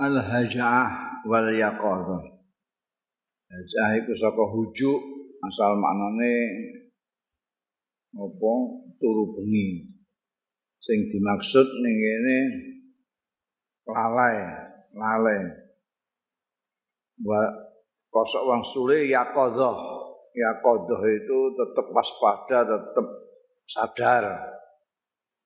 [0.00, 0.88] al hajah
[1.28, 2.18] wal yaqadha
[3.52, 5.00] hajah iku saka hujuk
[5.44, 6.34] asal maknane
[8.10, 8.52] apa?
[8.98, 9.86] Turu bengi.
[10.80, 12.38] Sing dimaksud ning kene
[13.86, 14.36] lalai
[14.96, 15.40] lalai
[17.22, 17.40] wa
[18.10, 19.72] kosok wang sule yaqadha.
[20.30, 23.06] Yaqadha itu tetap waspada tetap
[23.66, 24.24] sadar.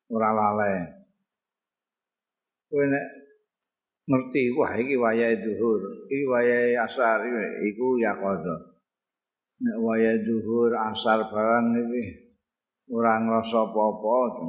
[0.09, 1.05] Ora lalai
[2.68, 2.84] kowe
[4.05, 5.80] ngerti wah iki wayahe zuhur
[6.12, 7.24] iki wayahe asar
[7.65, 8.56] iku ya qadha
[9.65, 12.05] nek wayahe zuhur asar barang iki
[12.93, 14.45] ora ngrasa apa-apa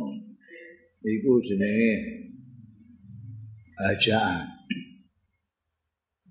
[1.07, 1.93] iku jenenge
[3.79, 4.43] ajaan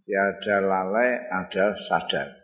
[0.04, 2.43] ya ada lalai ada sadar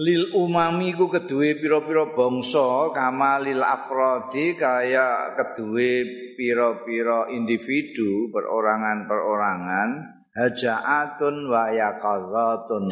[0.00, 6.08] lil umami ku kedue pira-pira bangsa kama lil afrodi kaya kedue
[6.40, 9.90] pira-pira individu perorangan-perorangan.
[10.30, 12.86] Hajaatun wa yaqadzatun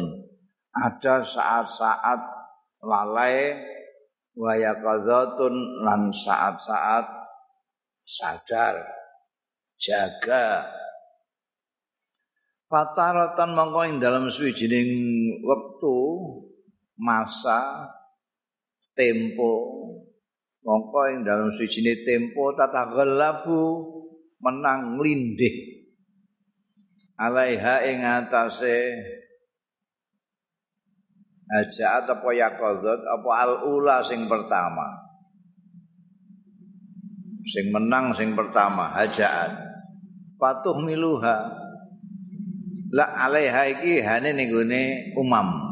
[0.69, 2.21] ada saat-saat
[2.85, 3.57] lalai
[4.37, 7.09] wa yaqadzatun lan saat-saat
[8.05, 8.85] sadar
[9.81, 10.77] jaga.
[12.69, 14.93] Fataratan mongko ing dalam suwijining
[15.41, 15.97] wektu
[16.99, 17.87] masa
[18.91, 19.79] tempo
[20.59, 23.87] mongko ing dalam sijine tempo tata gelabu
[24.43, 25.79] menang lindih.
[27.19, 28.95] Alaiha ing atase
[31.49, 34.87] aja apa yaqadzat apa al ula sing pertama.
[37.47, 39.51] Sing menang sing pertama hajaat.
[40.39, 41.67] Patuh miluha.
[42.95, 44.49] La alaiha iki hane ning
[45.19, 45.68] umam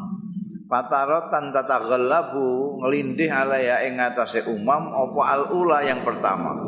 [0.67, 6.59] Fataratan tataghallabu ngelindih alaya ing atase umam apa al-ula yang pertama.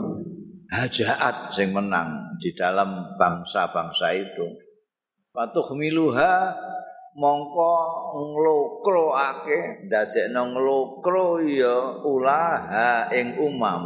[0.71, 4.47] Hajaat sing menang di dalam bangsa-bangsa itu.
[5.35, 6.55] Patuh miluha
[7.19, 7.75] mongko
[8.15, 13.83] nglokroake dadekno nglokro ya ulaha ing umam.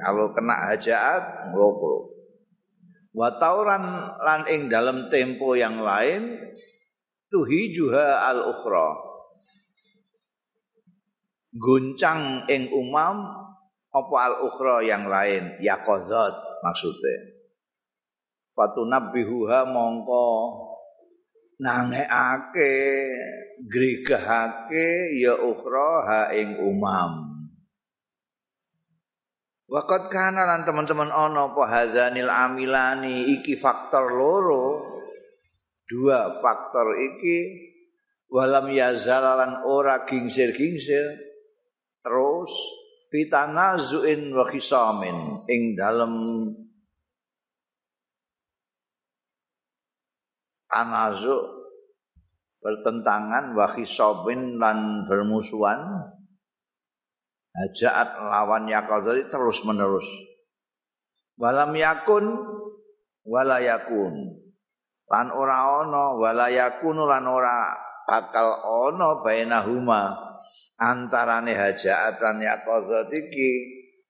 [0.00, 2.08] Kalau kena hajaat nglokro.
[3.12, 3.84] Wa tauran
[4.16, 6.40] lan ing dalam tempo yang lain
[7.32, 9.12] tuhijuha al ukhra
[11.52, 13.24] guncang ing umam
[13.92, 15.60] apa al ukhra yang lain?
[15.60, 17.18] Yaqadzat maksudnya.
[18.52, 20.28] Fatunabbihuha mongko
[21.60, 22.72] nangekake
[23.68, 27.32] gregahake ya ukhra ha ing umam.
[29.72, 34.91] Wakat kana lan teman-teman ana apa hadzanil amilani iki faktor loro
[35.92, 37.38] dua faktor iki
[38.32, 41.04] walam yazalalan ora gingsir-gingsir
[42.00, 42.52] terus
[43.12, 46.14] fitanazuin wa khisamin ing dalem
[50.72, 51.36] anazu
[52.64, 56.08] bertentangan wa khisamin lan bermusuhan.
[57.52, 60.08] Hajaat lawan yakadzati terus menerus
[61.36, 62.32] walam yakun
[63.26, 64.41] wala yakun
[65.10, 67.74] lan ora ana wala yakunu lan ora
[68.06, 70.14] bakal ana bainahuma
[70.78, 73.50] antarane hajaat lan yaqadzat iki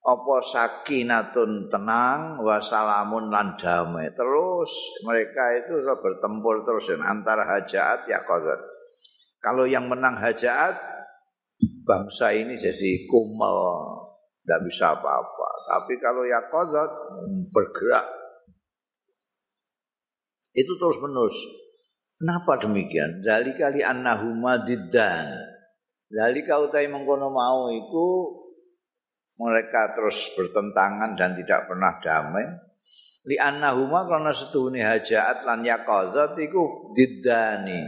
[0.02, 4.10] apa sakinatun tenang wa salamun lan damai.
[4.10, 4.70] Terus
[5.06, 8.60] mereka itu bertempur terus antara hajaat yaqadzat
[9.42, 10.78] kalau yang menang hajaat
[11.82, 13.58] bangsa ini jadi kumel
[14.42, 15.48] tidak bisa apa-apa.
[15.66, 16.91] Tapi kalau yaqadzat
[17.50, 18.06] bergerak
[20.52, 21.36] itu terus menerus.
[22.20, 23.18] Kenapa demikian?
[23.24, 25.26] Jadi kali annahuma diddan.
[26.12, 28.06] Jadi kau utai mengkono mau itu
[29.40, 32.46] mereka terus bertentangan dan tidak pernah damai.
[33.26, 37.80] Li annahuma karena setuhuni hajaat lan yaqadzat iku diddani.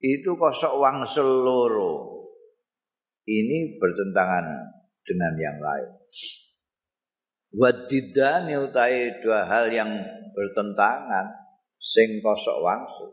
[0.00, 2.24] Itu kosok wang seluruh.
[3.24, 4.44] Ini bertentangan
[5.06, 5.90] dengan yang lain.
[7.50, 9.90] Wadidani utai dua hal yang
[10.32, 11.39] bertentangan
[11.80, 13.08] sing kosok wangsu.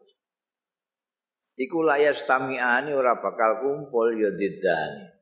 [1.57, 5.17] Iku layas tamiani ora bakal kumpul ya didani.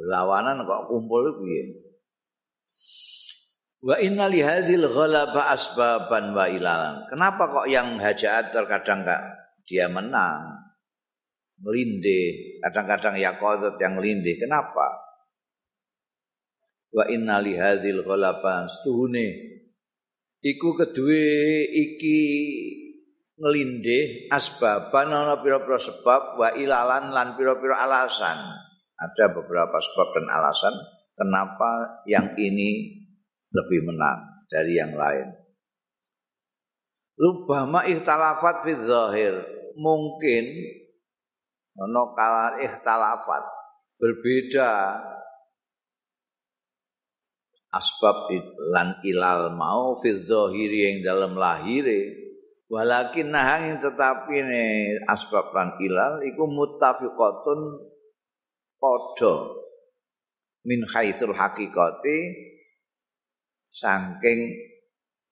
[0.00, 1.84] Lawanan kok kumpul piye?
[3.84, 7.04] Wa inna li hadhil ghalaba asbaban wa ilalan.
[7.12, 9.22] Kenapa kok yang hajaat terkadang enggak
[9.68, 10.56] dia menang?
[11.60, 14.36] Melinde, kadang-kadang ya qadat yang melinde.
[14.36, 14.88] Kenapa?
[16.92, 18.68] Wa inna li hadhil ghalaba
[20.46, 22.20] iku kedue iki
[23.36, 28.38] ngelindih asbaban ana pira-pira sebab wa ilalan lan pira-pira alasan.
[28.96, 30.74] Ada beberapa sebab dan alasan
[31.18, 32.96] kenapa yang ini
[33.52, 35.36] lebih menang dari yang lain.
[37.16, 39.34] Rubama ikhtalafat fi zahir.
[39.76, 40.44] Mungkin
[41.76, 43.44] ono kala ikhtalafat
[44.00, 44.72] berbeda
[47.76, 48.32] asbab
[48.72, 52.24] lan ilal mau fi zahiri yang dalam lahire.
[52.66, 54.64] Walakin nahang tetapi ne
[55.06, 57.60] asbab lan ilal iku muttafiqatun
[58.80, 59.36] padha.
[60.66, 62.18] Min haitsul haqiqati
[63.70, 64.40] saking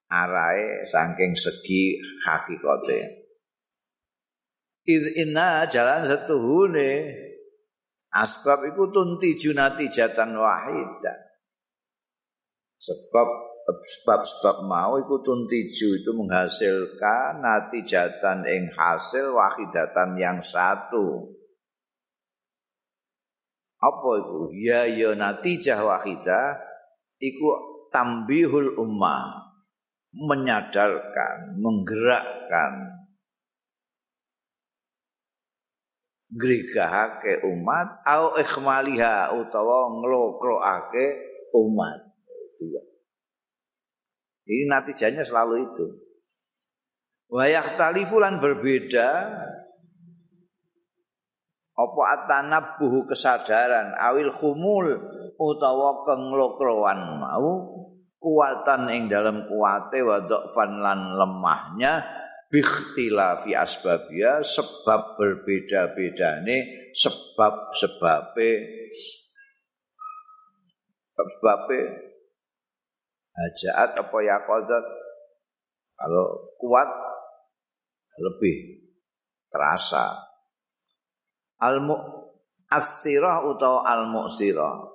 [0.07, 3.25] arahe saking segi hakikate.
[4.85, 7.19] Id inna jalan setuhune
[8.15, 11.24] asbab iku tunti junati jatan wahidah
[12.85, 13.29] sebab
[13.65, 21.33] sebab-sebab mau iku tuntiju itu menghasilkan natijatan ing hasil wahidatan yang satu.
[23.81, 26.61] Apa itu ya ya natijah wahidah
[27.21, 27.49] iku
[27.89, 29.45] tambihul ummah.
[30.15, 33.03] Menyadarkan, menggerakkan.
[36.31, 41.07] Grigahake umat au ikhmaliha utawa nglokroake
[41.51, 42.04] umat.
[42.65, 42.83] Dua.
[44.49, 45.87] Ini natijanya selalu itu.
[47.29, 49.09] Wayah talifulan berbeda
[51.75, 54.95] apa atanabuhu kesadaran awil khumul
[55.35, 57.67] utawa kenglokroan mau
[58.23, 60.23] kuatan ing dalam kuate wa
[60.63, 62.07] lan lemahnya
[62.47, 68.51] bikhtilafi asbabia sebab berbeda-bedane sebab-sebabe
[71.11, 72.14] sebab-sebabe
[73.35, 74.85] hajaat apa ya qadat
[75.95, 76.89] kalau kuat
[78.19, 78.83] lebih.
[79.51, 80.19] Terasa.
[81.63, 84.95] Al mu'assirah atau al mu'sirah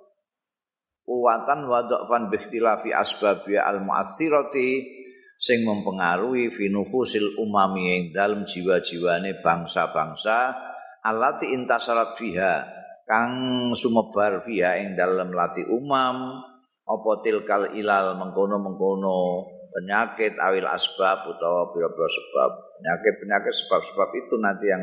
[1.07, 4.99] kuwatan wa dhafan bikhtilafi asbabi al mu'athirati
[5.39, 10.53] sing mempengaruhi fi nufusil umami ing dalem jiwa-jiwane bangsa-bangsa
[11.01, 12.67] alati intasarat fiha
[13.07, 13.33] kang
[13.73, 16.43] sumebar fiha ing dalem lati umam
[16.89, 22.51] apa tilkal ilal mengkono-mengkono penyakit awil asbab utawa pira-pira sebab
[22.81, 24.81] penyakit-penyakit sebab-sebab itu nanti yang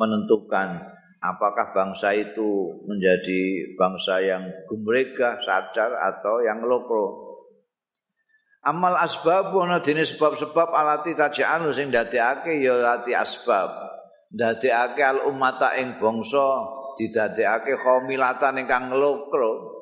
[0.00, 0.80] menentukan
[1.20, 7.24] apakah bangsa itu menjadi bangsa yang gumrega, sadar atau yang lokro.
[8.64, 13.68] Amal asbab ana dene sebab-sebab alati taja'alu sing dadekake ya lati asbab.
[14.32, 16.64] Dadekake al ummata ing bangsa
[16.96, 19.73] didadekake khamilatan ingkang lokro.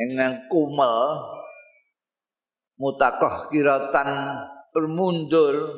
[0.00, 0.96] Ingkang kumel
[2.80, 4.40] mutakoh kiratan
[4.72, 5.76] bermundur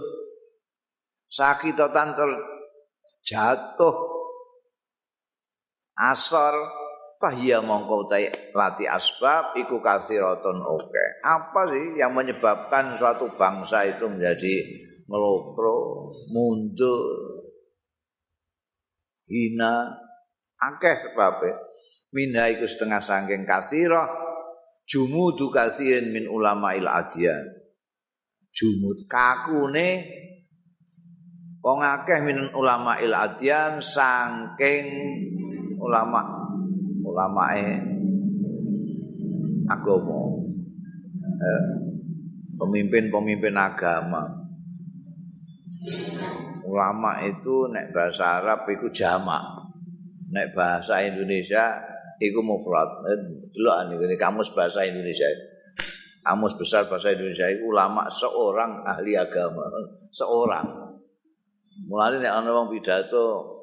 [1.26, 3.96] sakitatan terjatuh
[5.98, 6.54] asor
[7.19, 11.04] fahya mongko utai lati asbab iku kathiratun oke.
[11.26, 14.54] Apa sih yang menyebabkan suatu bangsa itu menjadi
[15.10, 17.42] melokro mundur
[19.26, 19.98] hina?
[20.62, 21.58] Akeh sebabnya
[22.12, 24.09] minha iku setengah sangking kathirah
[24.87, 27.43] jumudu kathirin min ulama il adian
[28.53, 30.05] jumud kakune
[31.64, 34.87] wong akeh min ulama il adian sangking
[35.81, 36.20] ulama
[37.03, 37.44] ulama
[39.73, 40.20] agama.
[41.43, 41.67] Eh,
[42.61, 44.23] pemimpin-pemimpin agama.
[46.62, 49.42] Ulama itu nek bahasa Arab itu jamak.
[50.33, 51.76] Nek bahasa Indonesia
[52.23, 53.02] itu mufrad
[53.50, 53.71] dulu
[54.07, 55.26] ini kamus bahasa Indonesia.
[56.23, 59.67] Kamus besar bahasa Indonesia itu ulama seorang ahli agama
[60.14, 60.95] seorang.
[61.91, 63.59] Mulai nek ana wong pidato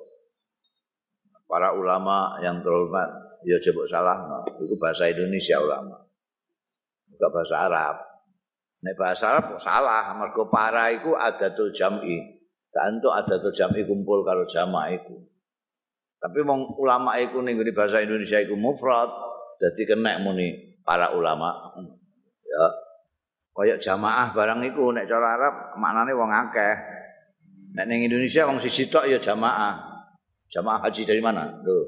[1.48, 3.08] para ulama yang terhormat
[3.48, 4.40] ya coba salah no.
[4.60, 5.96] itu bahasa Indonesia ulama.
[7.16, 7.96] Bukan bahasa Arab.
[8.84, 12.44] Nek bahasa Arab salah mergo para iku adatul jam'i.
[12.70, 15.16] Dan itu adatul jam'i kumpul karo jamaah iku
[16.20, 19.08] tapi wong ulama iku ning bahasa Indonesia iku mufrad
[19.60, 21.74] dadi kena muni para ulama
[22.44, 22.66] ya
[23.56, 26.76] kaya jamaah barang iku nek cara Arab maknane wong akeh
[27.76, 29.90] nek ning Indonesia wong siji tok ya jamaah
[30.50, 31.46] Jamaah haji dari mana?
[31.62, 31.86] Tuh.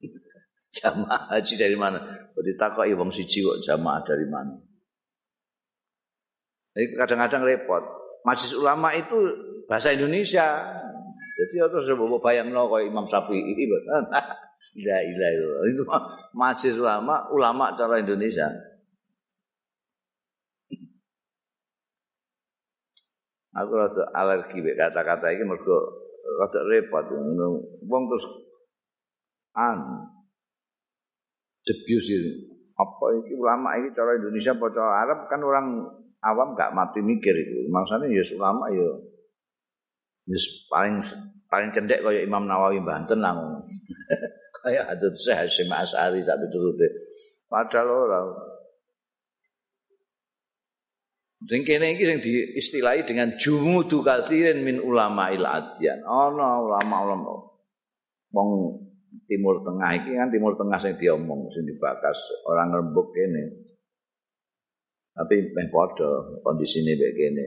[0.78, 1.98] Jamaah haji dari mana?
[2.30, 4.54] Kok ditakoki wong siji kok jamaah dari mana?
[6.70, 7.82] Jadi kadang-kadang repot.
[8.22, 9.18] Majlis ulama itu
[9.66, 10.46] bahasa Indonesia.
[11.40, 11.56] Jadi
[11.96, 13.76] bawa bayang no kok Imam Syafi'i itu.
[14.70, 15.28] Ila ila
[15.66, 15.82] itu
[16.36, 18.46] majlis ulama, ulama cara Indonesia.
[23.50, 26.06] Aku rasa alergi kata-kata ini mergo
[26.38, 27.02] rada repot
[27.82, 28.24] wong terus
[29.58, 30.06] an
[31.66, 32.06] debus
[32.78, 35.66] apa iki ulama iki cara Indonesia apa cara Arab kan orang
[36.22, 37.66] awam gak mati mikir itu.
[37.66, 38.86] Maksudnya ya ulama ya
[40.30, 40.38] ya
[40.70, 41.02] paling
[41.50, 43.34] paling cendek kaya Imam Nawawi Banten lah.
[44.62, 46.88] kayak Hadut Syekh Hasyim As'ari tapi turute.
[47.50, 48.20] Padahal ora.
[51.48, 56.04] Sing kene iki sing diistilahi dengan jumudu katsirin min ulama il adyan.
[56.04, 57.32] Ana ulama-ulama
[58.30, 58.50] wong
[59.26, 63.66] Timur Tengah iki kan Timur Tengah sing diomong sing dibakas orang rembuk kene.
[65.10, 67.46] Tapi meh padha kondisine kayak kene.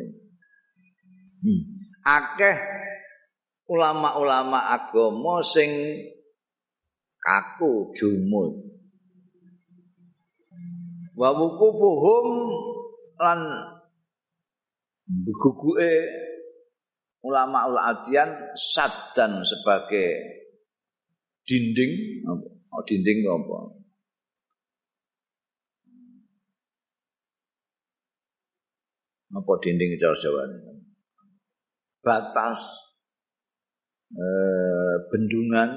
[1.44, 1.73] Hmm.
[2.04, 2.58] Akeh
[3.72, 5.72] ulama-ulama agama sing
[7.24, 8.60] kaku jumud.
[11.16, 12.28] Wa wukufuhum
[13.22, 13.40] lan
[15.08, 15.94] guguke
[17.24, 20.10] ulama ul adian saddan sebagai
[21.48, 21.92] dinding
[22.28, 23.60] oh, dinding apa?
[29.34, 30.44] Apa dinding cara Jawa
[32.04, 32.60] batas
[34.12, 35.72] eh, bendungan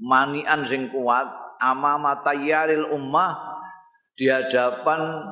[0.00, 1.28] manian sing kuat
[1.60, 3.36] amama tayyaril ummah
[4.16, 5.28] di hadapan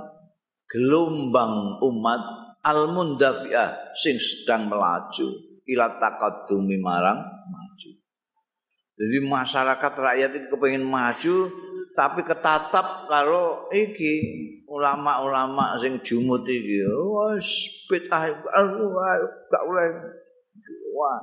[0.69, 2.21] gelombang umat
[2.61, 5.29] al mundafiah sing sedang melaju
[5.65, 7.91] ila taqaddumi marang maju.
[8.99, 11.37] Jadi masyarakat rakyat itu kepengen maju
[11.99, 14.23] tapi ketatap kalau iki
[14.71, 17.51] ulama-ulama sing jumut iki wis
[17.91, 18.31] bid'ah
[19.51, 19.87] gak oleh
[20.95, 21.19] wah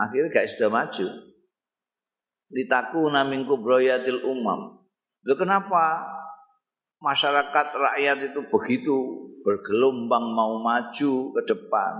[0.00, 1.06] akhirnya gak sudah maju
[2.48, 4.80] litaku namin kubroyatil umam
[5.24, 6.04] Lalu kenapa
[7.00, 8.96] masyarakat rakyat itu begitu
[9.40, 11.92] bergelombang mau maju ke depan.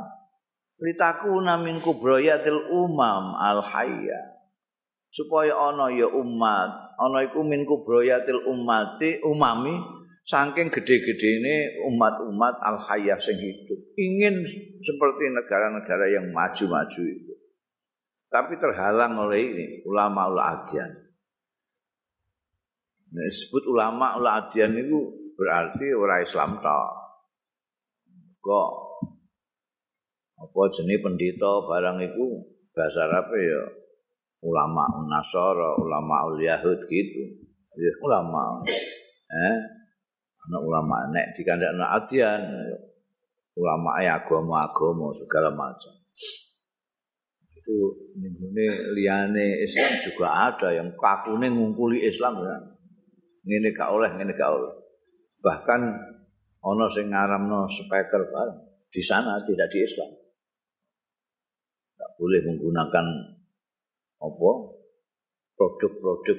[0.77, 4.34] Litakuna min kubroyatil umam al hayya.
[5.15, 9.79] Supaya ana ya umat, ana iku min kubroyatil umati umami
[10.27, 13.79] saking gede-gedene umat-umat al hayya sing hidup.
[13.95, 14.43] Ingin
[14.83, 17.35] seperti negara-negara yang maju-maju itu.
[18.27, 20.91] Tapi terhalang oleh ini ulama ulama adian.
[23.15, 24.99] Nah, disebut ulama ulama adian itu
[25.39, 26.91] berarti orang Islam tak
[28.43, 28.71] kok
[30.35, 32.27] apa jenis pendeta barang itu
[32.75, 33.63] bahasa Arab ya
[34.45, 37.23] ulama Nasara, ulama ul Yahud gitu.
[37.75, 38.61] Ya, ulama.
[39.27, 39.57] Eh,
[40.45, 42.45] anak ulama nek dikandak anak adian
[43.57, 45.95] ulama ya agama-agama segala macam.
[47.57, 47.77] Itu
[48.21, 52.57] ini liane Islam juga ada yang kakune ngungkuli Islam ya.
[53.45, 54.85] Ngene gak oleh, ngene gak oleh.
[55.45, 55.81] bahkan
[56.65, 60.09] ono sing ngaramno speaker bareng di sana tidak di Islam
[61.93, 63.07] tidak boleh menggunakan
[64.25, 64.51] apa?
[65.55, 66.39] Produk-produk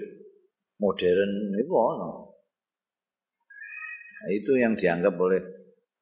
[0.81, 2.35] modern itu ono.
[4.15, 5.39] Nah, itu yang dianggap oleh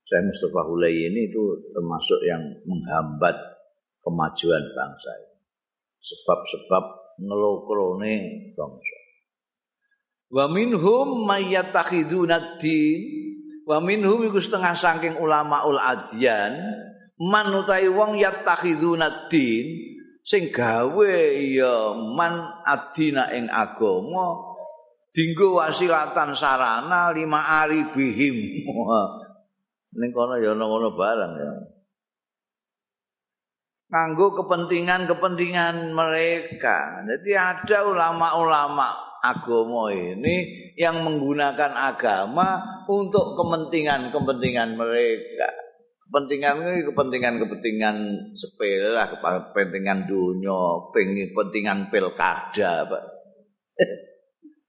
[0.03, 3.35] saya Mustafa Hulai ini itu termasuk yang menghambat
[4.03, 5.11] kemajuan bangsa
[6.03, 6.83] sebab-sebab
[7.23, 8.15] ngelokrone
[8.57, 8.97] bangsa.
[10.33, 13.01] Wa minhum mayyatakhiduna din
[13.63, 16.57] wa minhum iku setengah saking ulamaul adyan
[17.21, 19.92] man utawi wong yatakhiduna din
[20.23, 24.55] sing gawe ya man adina ing agama
[25.11, 28.65] dinggo wasilatan sarana lima ari bihim
[29.99, 31.53] ning kono ya ngono barang ya
[33.93, 37.05] kanggo kepentingan-kepentingan mereka.
[37.05, 38.89] Jadi ada ulama-ulama
[39.21, 42.57] agama ini yang menggunakan agama
[42.89, 45.62] untuk kepentingan-kepentingan mereka.
[46.13, 47.95] Kepentingan ini kepentingan-kepentingan
[48.37, 53.03] sepele lah, kepentingan dunia, kepentingan pilkada, Pak.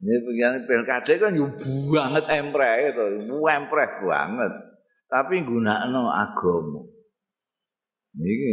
[0.01, 1.37] Ini kepentingan pilkada kan
[1.93, 4.53] banget empreh itu, empreh banget.
[5.05, 6.81] Tapi gunakno agama.
[8.17, 8.49] Ini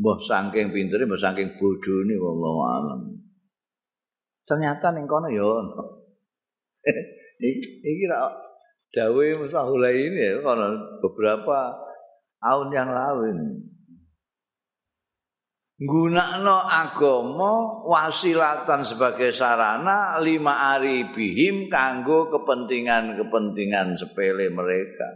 [0.00, 3.00] mbah saking pintere, mbah saking bodhone wallahu alam.
[4.48, 5.44] Ternyata ning kono ya
[7.84, 8.32] iki ra
[8.96, 11.83] dawe mustahulai ini ya kono beberapa
[12.44, 13.50] tahun yang lalu ini.
[15.74, 25.08] Gunakno agama wasilatan sebagai sarana lima ari bihim kanggo kepentingan-kepentingan sepele mereka.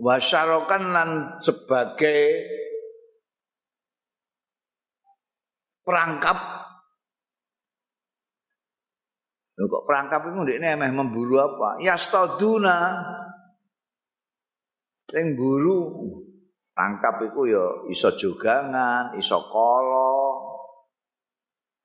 [0.00, 1.10] Wasyarokan lan
[1.44, 2.48] sebagai
[5.84, 6.62] perangkap
[9.62, 11.78] kok perangkap itu ndekne emeh memburu apa?
[11.84, 13.04] Ya staduna.
[15.12, 16.08] Sing buru
[16.72, 20.12] tangkap iku ya iso jogangan, iso kala.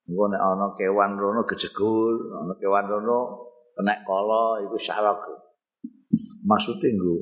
[0.08, 5.48] Engko nek ana kewan rono gejegul, ana kewan rono kena kala iku syarok.
[6.48, 7.18] maksudnya nggo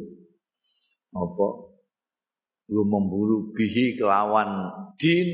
[1.17, 1.47] apa
[2.69, 4.69] nggo memburu bihi kelawan
[5.01, 5.25] din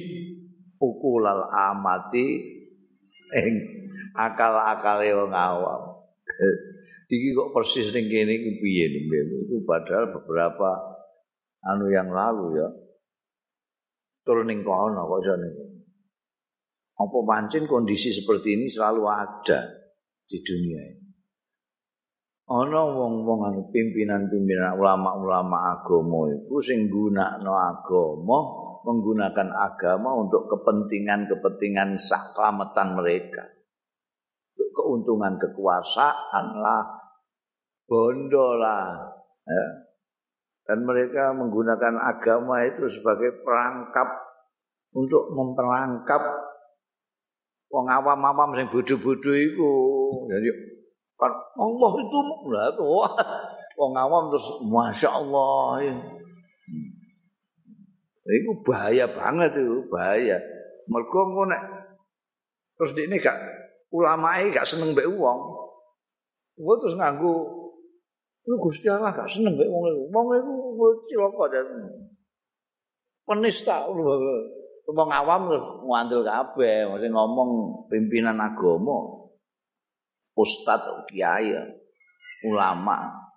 [0.80, 2.40] ukulal amati
[3.36, 3.54] ing
[4.16, 5.82] akal-akale wong awam
[7.12, 8.86] iki kok persis ning kene iki piye?
[8.88, 10.70] Itu padahal beberapa
[11.68, 12.68] anu yang lalu ya.
[14.24, 15.72] Turun ning kono kok jane
[17.02, 19.60] apa pancen kondisi seperti ini selalu ada
[20.30, 21.10] di dunia ini?
[22.52, 28.38] Ana wong-wong anu pimpinan-pimpinan ulama-ulama agama iku sing gunakno agama
[28.84, 33.46] menggunakan agama untuk kepentingan-kepentingan saklamatan mereka.
[34.72, 37.01] Keuntungan kekuasaan lah
[37.86, 38.98] bondo lah
[39.46, 39.66] ya.
[40.70, 44.08] dan mereka menggunakan agama itu sebagai perangkap
[44.92, 46.24] untuk memperangkap
[47.72, 49.72] wong awam-awam sing bodho-bodho iku
[50.28, 50.50] jadi
[51.16, 52.20] kan Allah itu
[52.52, 52.68] lah
[53.80, 56.90] wong awam terus masya Allah hmm.
[58.28, 60.38] itu bahaya banget itu bahaya
[60.92, 61.62] mereka nek
[62.76, 63.38] terus di ini gak
[63.94, 65.40] ulama gak seneng mbek wong
[66.60, 67.61] gua terus nganggu
[68.50, 70.54] lu gusti Allah gak seneng mbek wong itu wong itu
[71.08, 71.68] cilaka dan
[73.26, 74.02] penista lu
[74.92, 75.52] wong awam
[75.86, 77.50] ngandel kabeh mesti ngomong
[77.88, 79.22] pimpinan agama
[80.36, 81.54] ustadz kiai
[82.46, 83.30] ulama.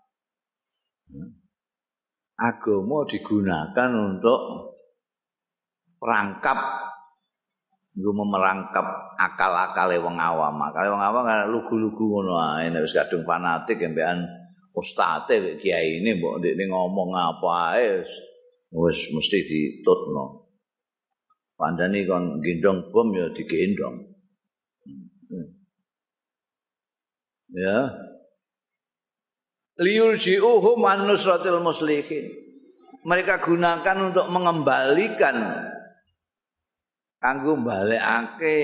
[2.35, 4.75] Agama digunakan untuk
[6.03, 6.59] perangkap
[7.95, 10.59] gue memerangkap akal-akal wong awam.
[10.67, 14.27] Akal wong awam kan lugu-lugu ngono ae nek wis kadung fanatik embean
[14.75, 18.03] ustadz kiai ini mbok ndekne ngomong apa ae
[18.75, 20.51] wis mesti ditutno.
[21.55, 23.97] Pandani kon gendong bom ya digendong.
[25.31, 25.49] Hmm.
[27.55, 27.79] ya.
[29.79, 32.27] Liyurji'uhum an nusratil muslihin.
[33.07, 35.71] Mereka gunakan untuk mengembalikan.
[37.23, 38.59] Kanggo balekake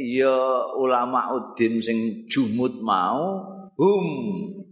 [0.00, 0.38] ya
[0.78, 3.44] ulama udin sing jumud mau
[3.76, 4.06] hum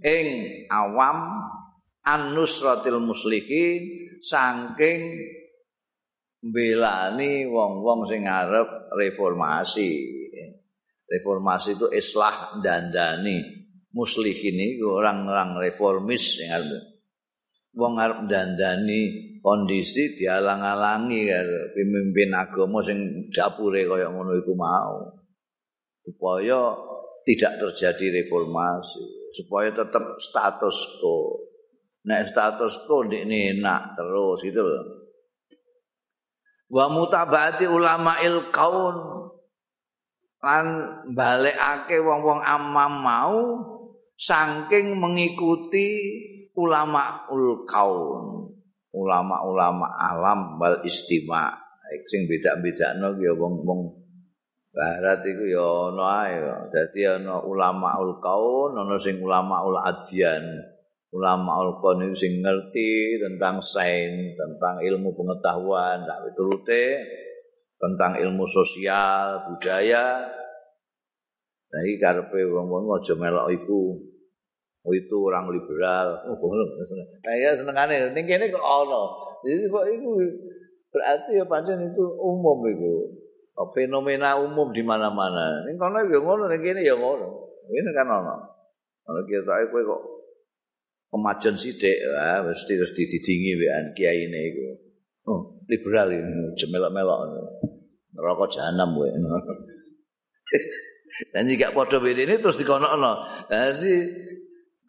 [0.06, 0.28] ing
[0.70, 1.42] awam
[2.06, 5.18] an nusratil muslihin saking
[6.46, 10.14] belani wong-wong sing arep reformasi.
[11.06, 13.66] Reformasi itu islah dandani.
[13.94, 16.82] Muslihin ini orang-orang reformis yang harus
[17.72, 25.14] wong arep dandani kondisi dialang-alangi karo pemimpin agama sing dapure kaya ngono iku mau.
[26.02, 26.74] Supaya
[27.22, 31.44] tidak terjadi reformasi supaya tetap status quo.
[32.08, 35.06] Nek status quo ini enak terus gitu loh
[36.70, 38.96] wa mutabati ulama il kaun.
[40.46, 40.66] Lan
[41.10, 43.38] balekake wong-wong amam mau
[44.14, 45.88] saking mengikuti
[46.54, 48.46] ulama ul kaum
[48.94, 51.50] ulama-ulama alam bal istima.
[52.06, 54.05] Sing beda-bedakno ya wong-wong
[54.76, 56.36] barat iku ya ana ae
[56.68, 60.44] dadi ana ulama ul kaun ana sing ulama ul adyan
[61.16, 66.84] ulama ul kaun sing ngerti tentang sains tentang ilmu pengetahuan tak piturute
[67.76, 70.24] tentang ilmu sosial, budaya.
[71.66, 74.00] Nah, ini karepe wong-wong aja melok iku.
[74.86, 76.24] Oh, itu orang liberal.
[76.30, 76.38] Oh,
[77.26, 79.02] nah, ya senengane ning kene kok ana.
[79.42, 80.10] Jadi kok iku
[80.94, 82.94] berarti ya pancen itu umum iku.
[83.56, 85.64] Fenomena umum di mana-mana.
[85.64, 87.48] Ning kono ya ngono, ning kene ya ngono.
[87.72, 88.36] Ini kan ana.
[89.00, 90.02] Kalau kita kowe kok
[91.08, 94.64] kemajuan sidik, wah mesti terus dididingi wean kiai ini iku.
[95.26, 97.18] Oh, liberal ini, cemelok-melok.
[98.12, 99.08] Rokok jahanam gue.
[101.32, 103.24] Dan jika podo ini terus dikono-kono.
[103.48, 103.92] Jadi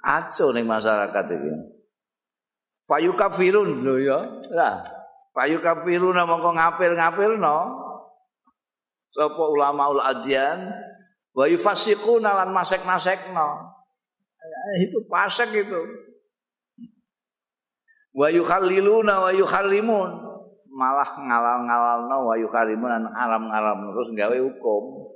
[0.04, 1.52] aco nih masyarakat ini.
[2.84, 4.20] Payu kafirun lho ya.
[4.52, 4.84] Lah,
[5.32, 6.56] payu kafirun nama kok
[9.16, 10.72] Sapa ulama ul adyan
[11.34, 13.76] wa yufasiquna lan masek-masek no.
[14.84, 15.82] Itu pasek itu.
[18.16, 20.28] Wa yukhalliluna wa yukhallimun.
[20.78, 25.10] malah ngalal-ngalalno wa yukarimun an alam-alam terus gawe hukum.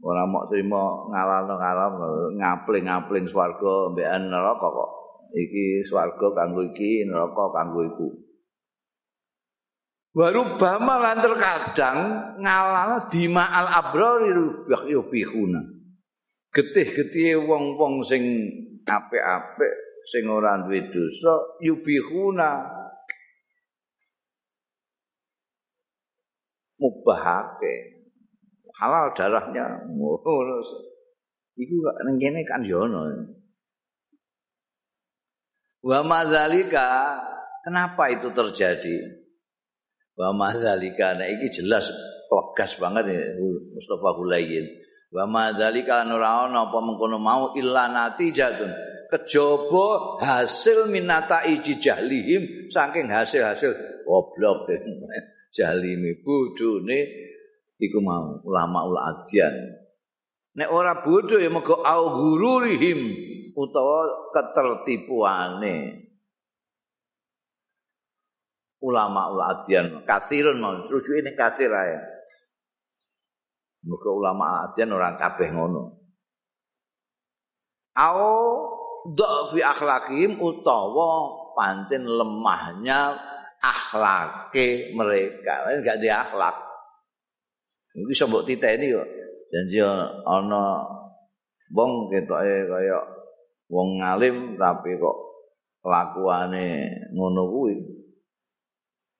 [0.00, 0.80] Ora mau terima
[1.12, 1.94] ngalalno ngalam
[2.38, 4.90] ngapling-ngapling swarga mbekan neraka kok.
[5.34, 8.08] Iki swarga kanggo iki, neraka kanggo iku.
[10.10, 11.98] Baru bama lan terkadang
[12.42, 14.34] ngalal di ma'al abrari
[14.90, 15.62] yubihuna.
[16.50, 18.26] Getih-getih wong-wong sing
[18.82, 19.74] apik-apik
[20.10, 22.66] sing ora duwe dosa yubihuna
[26.80, 28.02] mubahake
[28.80, 29.84] halal darahnya
[31.60, 31.76] Iku
[32.08, 33.04] ning kene kan yo ono.
[35.84, 37.20] Wa madzalika
[37.62, 39.19] kenapa itu terjadi?
[40.20, 41.88] Wa madzalika nah iki jelas
[42.28, 43.40] tegas banget ya
[43.72, 44.68] Mustafa Hulayyin.
[45.08, 48.68] Wa madzalika ora ono apa mengkono mau illa natijatun.
[49.08, 54.70] Kejaba hasil minata iji jahlihim saking hasil-hasil goblok
[55.56, 57.00] jahlimi bodhone
[57.80, 59.56] iku mau ulama ul adian.
[60.52, 63.00] Nek ora bodho ya mego au gururihim
[63.56, 66.09] utawa ketertipuane.
[68.80, 70.04] Ulama ul adian.
[70.04, 72.00] Kathirun mau rujuk ini kathir aja
[73.84, 75.96] muka ulama adian orang kabeh ngono.
[77.96, 78.28] Au
[79.52, 83.16] fi akhlakim utawa pancen lemahnya
[83.60, 85.68] akhlake mereka.
[85.72, 86.56] Enggak di akhlak.
[87.96, 89.08] Ini bisa mbok titeni kok.
[89.50, 90.64] Janji ana
[91.74, 92.98] wong ketoke kaya
[93.66, 95.16] wong ngalim tapi kok
[95.82, 97.74] kelakuane ngono kuwi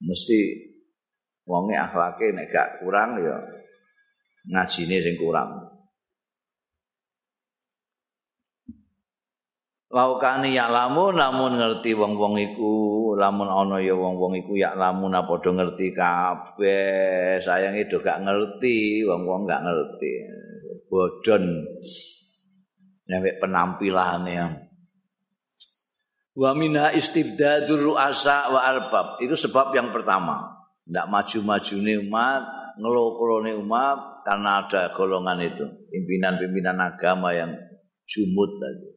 [0.00, 0.38] mesti
[1.44, 3.36] wonge akhlake nek gak kurang ya
[4.48, 5.50] ngajine sing kurang.
[9.90, 12.74] Laukani ya lamun lamun ngerti wong-wong iku
[13.18, 17.42] lamun ana ya wong-wong iku ya lamun apa padha ngerti kabeh.
[17.42, 20.12] Sayange do gak ngerti wong-wong gak ngerti.
[20.86, 21.66] Bodon
[23.10, 24.69] nek penampilane
[26.40, 29.20] Wa minha istibdadur ru'asa wa arbab.
[29.20, 30.56] Itu sebab yang pertama.
[30.88, 32.42] Tidak maju-maju umat,
[32.80, 37.52] ngelokrone umat karena ada golongan itu, pimpinan-pimpinan agama yang
[38.08, 38.88] jumut tadi.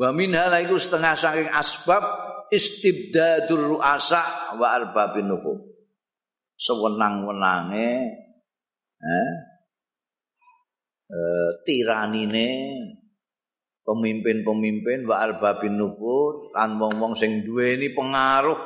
[0.00, 2.02] Wa minha itu setengah saking asbab
[2.48, 5.60] istibdadur ru'asa wa arbabin nufuk.
[6.56, 7.88] Sewenang-wenange
[8.96, 9.32] eh,
[11.12, 12.48] eh, tiranine
[13.84, 18.58] pemimpin-pemimpin wa arbabin nufus lan wong-wong sing duweni pengaruh.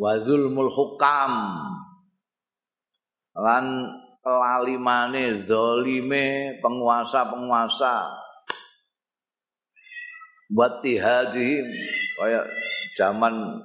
[0.00, 1.32] Wa zulmul hukam
[3.36, 3.64] lan
[4.20, 8.08] kelalimane zalime penguasa-penguasa.
[10.50, 11.66] Buat tihadihim
[12.18, 12.46] kayak
[12.98, 13.60] zaman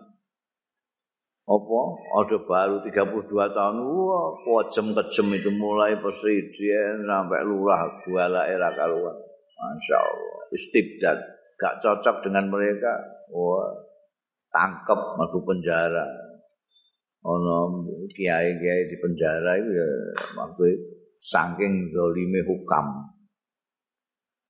[1.46, 1.80] apa?
[2.26, 3.78] Ada baru 32 tahun.
[3.86, 9.14] Wah pojem kejem itu mulai presiden sampai lurah guala era kaluan
[9.54, 10.42] Masya Allah.
[10.58, 11.20] Istibdad
[11.62, 12.98] gak cocok dengan mereka.
[13.30, 13.70] Wah
[14.50, 16.06] tangkep masuk penjara.
[17.26, 19.90] Ono kiai kiai di penjara itu ya
[20.42, 20.66] waktu
[21.22, 23.06] saking dolime hukam.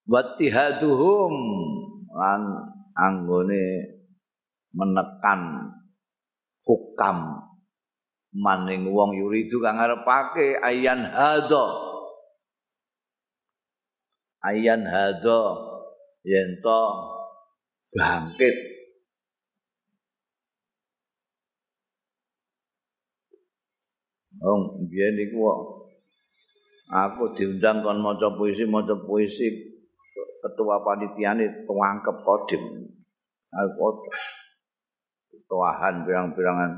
[0.07, 1.33] Watihaduhum.
[2.15, 2.47] Lan
[2.95, 3.83] anggone
[4.71, 5.67] menekan
[6.65, 7.45] hukam.
[8.35, 11.65] Maning wong yuridu kang arepake ayan hadza
[14.43, 15.39] ayan hadza
[16.27, 16.81] yen to
[17.95, 18.55] bangkit.
[24.43, 25.47] Wong biyen iku
[26.91, 29.47] aku diundang kon maca puisi maca puisi
[30.43, 32.63] ketua panitiane tuangkep kodim.
[33.55, 34.11] Aku
[35.49, 36.71] tuahan pirang-pirangan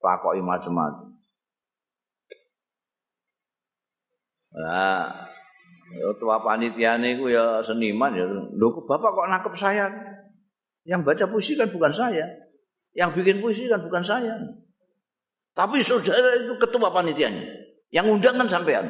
[0.00, 1.16] pakoki macam-macam.
[4.56, 5.12] Nah,
[5.92, 6.40] ya tua
[7.28, 8.24] ya seniman ya.
[8.28, 9.86] Lho Bapak kok nangkep saya?
[10.86, 12.24] Yang baca puisi kan bukan saya.
[12.96, 14.32] Yang bikin puisi kan bukan saya.
[15.52, 17.44] Tapi saudara itu ketua panitianya.
[17.92, 18.86] Yang undang kan sampean.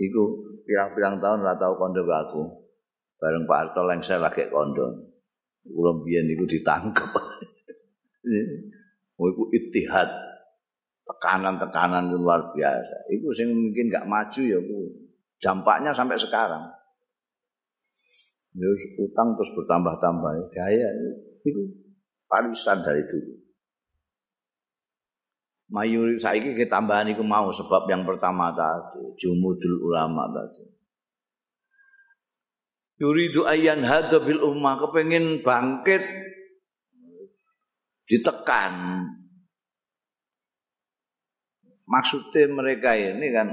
[0.00, 0.22] Iku
[0.64, 2.42] pirang-pirang tahun lah tahu kondo aku.
[3.20, 5.12] Bareng Pak Harto saya lagi kondo.
[5.66, 7.10] Kula biyen niku ditangkep.
[9.20, 10.08] Oh iku ittihad.
[11.04, 13.12] Tekanan-tekanan luar biasa.
[13.12, 14.80] Iku sing mungkin gak maju ya ku.
[15.36, 16.64] Dampaknya sampai sekarang.
[18.56, 20.56] Ya utang terus bertambah-tambah.
[20.56, 20.88] Gaya
[21.44, 21.62] itu
[22.24, 23.34] parisan dari dulu.
[25.70, 30.66] Mayuri saiki kita tambahan iku mau sebab yang pertama tadi jumudul ulama tadi.
[33.00, 34.76] Yuridu ayyan hadza bil ummah.
[34.76, 36.04] Kepengin bangkit.
[38.04, 39.06] Ditekan.
[41.90, 43.50] Maksudnya mereka ini kan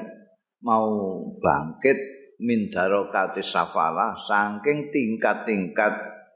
[0.61, 0.85] mau
[1.41, 1.97] bangkit
[2.37, 5.93] min darokati safala saking tingkat-tingkat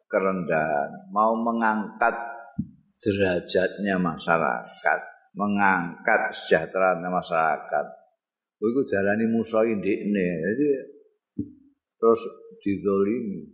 [0.09, 1.11] kerendahan.
[1.13, 2.17] Mau mengangkat
[2.97, 7.85] derajatnya masyarakat mengangkat sejahteranya masyarakat.
[8.61, 9.81] Itu jalani musuh ini
[10.13, 10.69] jadi
[12.01, 12.21] terus
[12.65, 13.45] didolimi.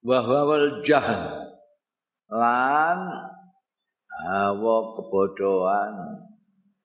[0.00, 1.52] Bahwa wal jahan
[2.32, 2.98] lan
[4.24, 5.92] hawa kebodohan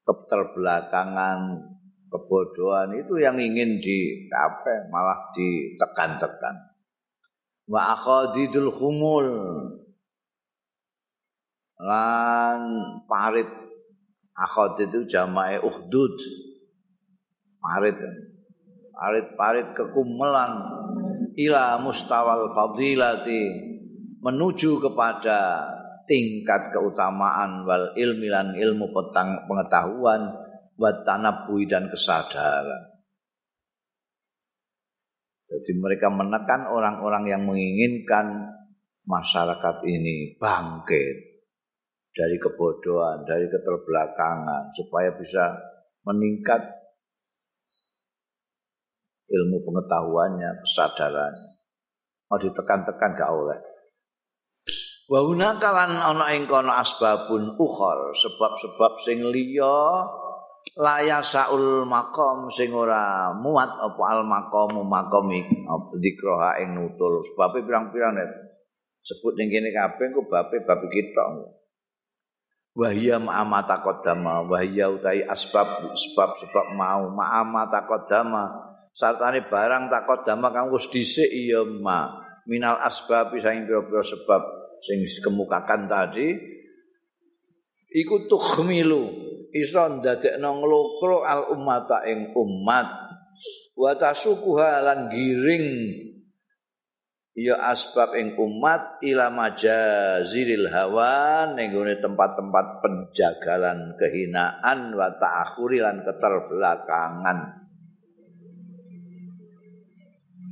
[0.03, 1.39] keterbelakangan
[2.11, 6.55] kebodohan itu yang ingin di apa malah ditekan-tekan.
[7.67, 9.27] Wa akhadidul khumul
[11.79, 12.59] lan
[13.07, 13.49] parit.
[14.37, 16.13] Akhad itu jamae uhdud
[17.57, 17.97] parit
[18.97, 20.57] parit-parit kekumelan
[21.37, 23.45] ila mustawal fadilati
[24.25, 25.69] menuju kepada
[26.09, 30.33] tingkat keutamaan wal ilmi ilmu petang pengetahuan
[30.81, 32.97] wa tanabbuhi dan kesadaran.
[35.47, 38.51] Jadi mereka menekan orang-orang yang menginginkan
[39.07, 41.15] masyarakat ini bangkit
[42.11, 45.55] dari kebodohan, dari keterbelakangan supaya bisa
[46.03, 46.76] meningkat
[49.27, 51.51] ilmu pengetahuannya, kesadarannya.
[52.27, 53.59] Mau ditekan-tekan gak oleh.
[55.07, 60.03] Wa hunakalan ana ing kono asbabun ukhor, sebab-sebab sing liya
[60.75, 65.63] laya saul makom sing ora muat apa al makom iki
[66.03, 68.19] dikroha ing nutul sebabe pirang-pirang
[68.99, 71.25] sebut ning kene kabeh ku babe bab kita
[72.75, 78.43] wahya ma'amata qadama wahya utai asbab sebab sebab mau ma'amata qadama
[78.97, 82.25] sartane barang takot dama kang wis dhisik iya ma.
[82.49, 84.41] Minal asbab saing pira-pira sebab
[84.81, 86.33] sing dikemukakan tadi.
[87.93, 89.29] Iku tukhmilu.
[89.53, 92.87] Iso ndadekno nglokro al ummata ing umat
[93.77, 95.67] wa tasukuha lan giring.
[97.37, 107.66] Ya asbab ing umat ila majaziril hawa ning tempat-tempat penjagalan kehinaan wa ta'akhuri lan keterbelakangan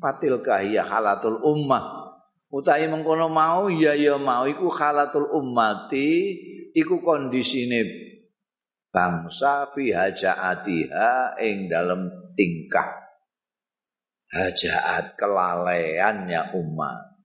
[0.01, 2.11] fatil kahiyya halatul ummah.
[2.49, 4.47] Utahe mengkono mau ya ya mau.
[4.47, 6.35] Iku halatul ummati
[6.71, 7.83] iku kondisine
[8.91, 13.03] bangsa fi hajaatiha ing dalam tingkah.
[14.31, 17.15] Hajaat kelalaiannya umat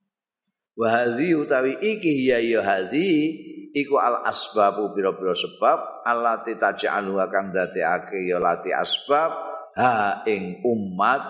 [0.81, 3.37] wa hadhi utawi iki ya ya hadhi
[3.75, 9.31] iku al asbabu pira-pira sebab allati taj'alu kang dadekake ya lati asbab
[9.75, 11.21] ha ing umat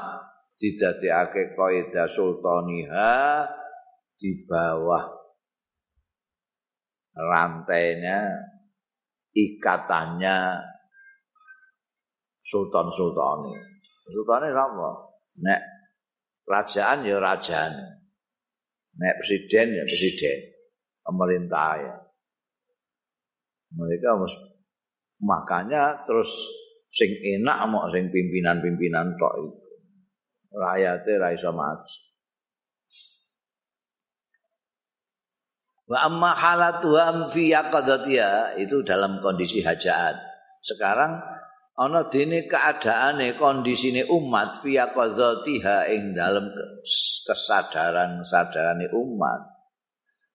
[0.62, 3.42] didadekake kaidah sultaniha
[4.14, 5.10] di bawah
[7.18, 8.30] rantainya
[9.34, 10.62] ikatannya
[12.46, 13.58] sultan-sultani.
[14.06, 14.90] Sultane apa?
[15.42, 15.62] Nek
[16.46, 17.74] kerajaan ya kerajaan.
[19.02, 20.38] Nek presiden ya presiden.
[21.02, 21.96] Pemerintah ya.
[23.72, 24.36] Mereka harus
[25.24, 26.30] makanya terus
[26.92, 29.71] sing enak mau sing pimpinan-pimpinan tok itu.
[30.52, 31.98] Rakyate ra iso maju.
[35.92, 40.16] Wa amma halatuhum fi yaqadatia itu dalam kondisi hajat.
[40.64, 41.20] Sekarang
[41.76, 46.48] ana dene keadaane kondisine umat fi yaqadatiha ing dalam
[47.28, 49.52] kesadaran sadarane umat.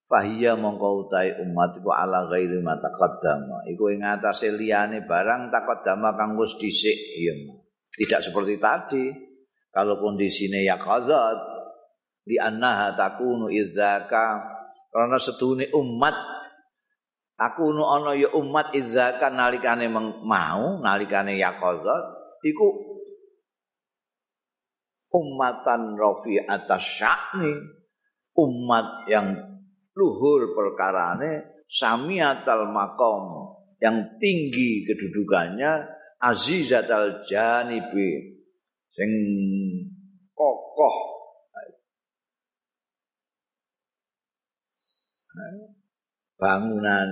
[0.07, 3.67] Fahiya mongko utai umat iku ala ghairi ma taqaddama.
[3.67, 7.35] Iku ing atase liyane barang taqaddama kang wis dhisik ya.
[7.91, 9.26] Tidak seperti tadi.
[9.77, 11.37] Kalau kondisine ya qadzat
[12.25, 14.57] li annaha takunu idzaka.
[14.89, 16.17] Karena sedune umat
[17.37, 22.05] aku nu ana ya umat idzaka nalikane mau nalikane ya qadzat
[22.41, 22.97] iku
[25.13, 27.53] umatan rafi atas syakni
[28.41, 29.29] umat yang
[29.93, 35.85] luhur perkarane samiatal makom yang tinggi kedudukannya
[36.25, 38.41] azizatal janibi.
[38.97, 39.13] Sing
[40.77, 40.97] kokoh.
[46.37, 47.09] Bangunan.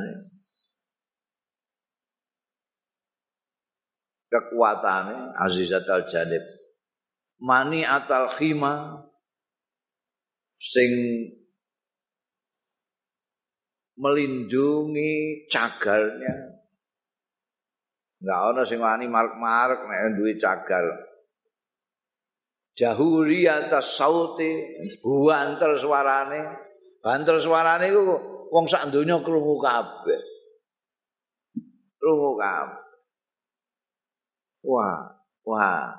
[4.28, 6.44] Kekuatane azizat al janib
[7.40, 9.04] mani atal khima
[10.58, 10.90] sing
[13.94, 16.34] melindungi cagarnya.
[18.18, 21.13] Enggak ana sing wani marek-marek nek duwe cagar
[22.74, 24.50] jahuriyata sauti
[25.02, 26.40] banter suarane.
[27.00, 28.02] Banter suarane iku
[28.50, 30.20] wong sak donya krungu kabeh.
[31.96, 32.82] Krungu kabeh.
[34.64, 34.98] Wah
[35.44, 35.92] wah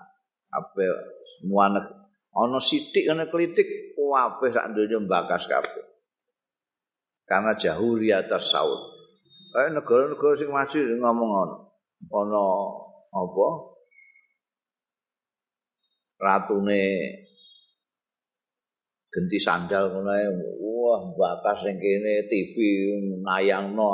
[0.50, 0.84] apa
[1.38, 1.86] semua nek
[2.34, 5.84] ana sithik ana klitik kabeh sak donya mbakas kabeh.
[7.26, 8.94] Karena jahuriyata saut
[9.56, 11.58] kayak negara-negara sing maju ngomong ngono.
[12.12, 12.44] Ana
[13.16, 13.75] apa
[16.26, 16.82] ratune
[19.14, 22.56] genti sandal ngono ae wah bakas sing kene TV
[23.22, 23.86] nayangno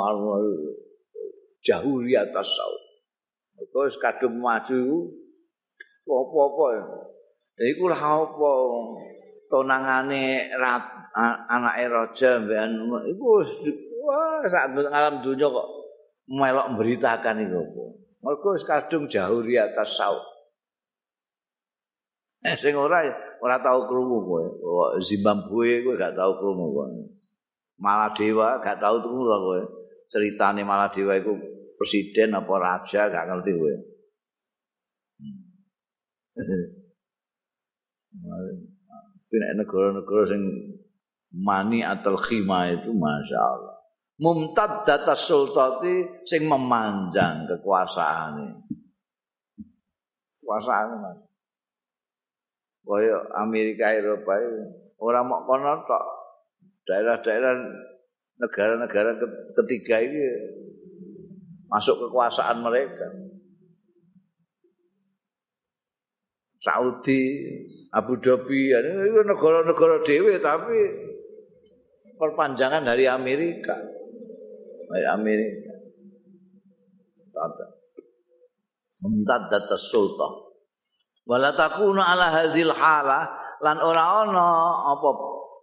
[1.60, 2.82] jauh di atas saut
[3.68, 4.80] terus kadung maju
[6.02, 6.66] Apa-apa.
[7.58, 8.52] Lha iku lha apa
[9.46, 10.50] tonangane
[11.46, 12.72] anake raja mbekan
[13.06, 13.26] iku
[14.02, 15.68] wah sak alam dunya kok
[16.26, 17.84] melok memberitakan iku apa.
[18.22, 20.22] Mergo wis kadung jauh di atas saut.
[22.42, 23.06] Eh sing ora
[23.38, 24.44] ora tau krungu kowe.
[24.98, 26.90] Zimbabwe kowe gak tau krungu kowe.
[27.78, 29.62] Maladewa gak tau krungu kowe.
[30.10, 31.38] Ceritane Maladewa iku
[31.78, 33.74] presiden apa raja gak ngerti kowe.
[39.32, 40.42] Tapi negara-negara sing
[41.32, 43.76] mani atau khima itu masya Allah.
[44.20, 48.60] Mumtad data sultati sing memanjang kekuasaan ini.
[50.42, 51.31] Kekuasaan mas.
[52.82, 54.34] Kaya Amerika Eropa
[54.98, 56.04] orang mau kono tok
[56.82, 57.54] daerah-daerah
[58.42, 59.22] negara-negara
[59.54, 60.22] ketiga ini
[61.70, 63.06] masuk kekuasaan mereka.
[66.62, 67.22] Saudi,
[67.90, 70.78] Abu Dhabi, itu negara-negara dewi tapi
[72.14, 73.74] perpanjangan dari Amerika.
[74.86, 75.74] Dari Amerika.
[77.34, 77.66] Tata.
[79.02, 80.41] Mumtadat sultan.
[81.22, 83.30] Wala takuna ala hadhil hala
[83.62, 84.48] lan ora ana
[84.90, 85.10] apa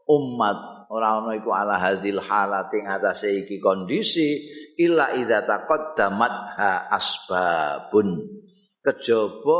[0.08, 4.40] umat ora ana iku ala hadhil hala ing atase iki kondisi
[4.80, 8.40] illa idza taqaddamat ha asbabun.
[8.80, 9.60] Kejaba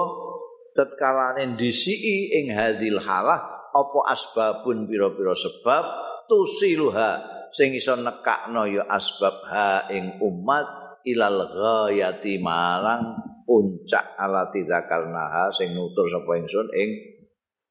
[0.72, 5.84] tetkalane disiki ing hadil halah apa asbabun pira-pira sebab
[6.32, 7.20] tusiluha
[7.52, 15.74] sing iso nekakno ya asbab ha ing umat ilal ghayati marang puncak alati zakarnaha sing
[15.74, 16.90] nutur sapa ingsun ing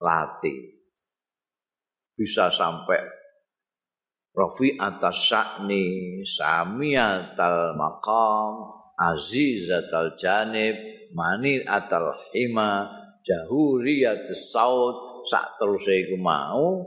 [0.03, 0.75] lati.
[2.19, 2.99] Bisa sampai
[4.35, 8.55] Rafi atas sakni samiatal maqam
[8.99, 10.79] azizatal janib
[11.15, 12.87] mani atal hima
[13.23, 16.87] jahuriyat saut sak terus iku mau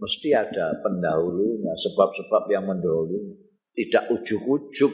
[0.00, 3.44] mesti ada pendahulunya sebab-sebab yang mendahului
[3.76, 4.92] tidak ujuk-ujuk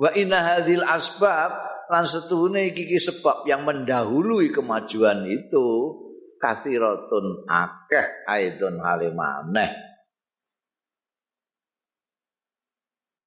[0.00, 1.52] wa inna hadhil asbab
[1.92, 5.68] lan setune iki sebab yang mendahului kemajuan itu
[6.40, 9.76] kathiratun akeh aidon halimaneh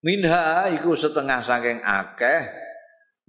[0.02, 2.50] minha iku setengah saking akeh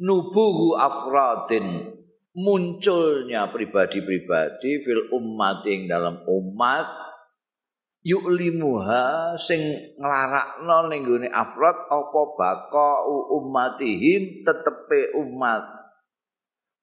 [0.00, 1.92] nubuhu afradin
[2.32, 7.13] munculnya pribadi-pribadi fil umat ing dalam umat
[8.04, 9.64] yu'limuha sing
[9.96, 15.64] nglarakno ning gone afrad apa baka ummatihim tetepe umat.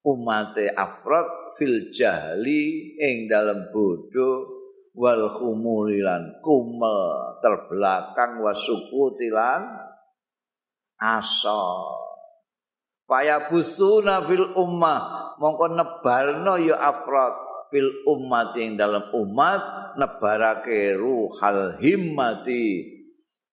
[0.01, 4.49] Umate afrad fil jahli ing dalam bodoh
[4.97, 9.61] wal khumulilan kumel terbelakang wasukutilan
[10.97, 12.01] asal
[13.05, 21.79] Faya busuna fil ummah mongko nebarno ya afrad fil umat yang dalam umat nebarake ruhal
[21.79, 22.83] himmati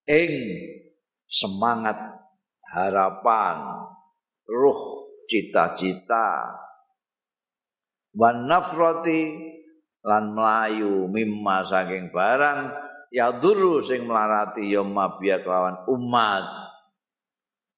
[0.05, 0.33] ing
[1.25, 1.95] semangat
[2.69, 3.87] harapan
[4.45, 6.51] ruh cita-cita.
[8.13, 9.53] Wan nafrati
[10.03, 12.73] lan melayu mimma saking barang
[13.13, 16.45] ya duru sing melarati ya mabiya kelawan umat.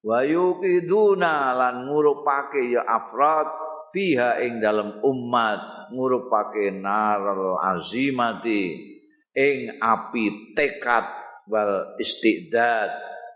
[0.01, 8.75] Wa yuqiduna lan ngurupake ya afrad fiha ing dalam umat ngurupake naral azimati
[9.35, 11.05] ing api tekad
[11.47, 12.91] wal istidad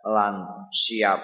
[0.08, 1.20] lan siap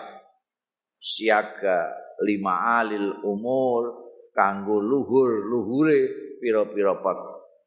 [1.00, 1.92] siaga
[2.22, 6.00] lima alil umur kanggo luhur luhure
[6.40, 6.98] pira-pira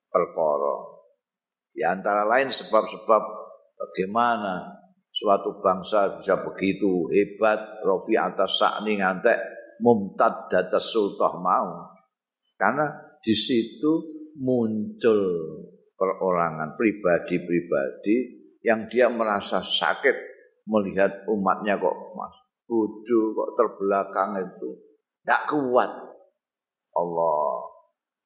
[0.09, 0.77] perkara.
[1.74, 3.22] Di antara lain sebab-sebab
[3.74, 9.38] bagaimana suatu bangsa bisa begitu hebat rofi atas sakni ngantek
[9.81, 11.91] mumtad data sultah mau.
[12.55, 12.87] Karena
[13.19, 14.03] di situ
[14.39, 15.21] muncul
[15.95, 18.17] perorangan pribadi-pribadi
[18.67, 20.17] yang dia merasa sakit
[20.64, 24.70] melihat umatnya kok mas bodoh kok terbelakang itu.
[25.25, 25.91] Tidak kuat.
[26.95, 27.39] Allah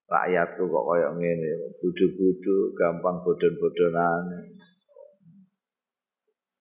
[0.09, 1.51] rakyatku kok kayak gini
[1.83, 4.25] bodoh-bodoh gampang bodoh-bodohan.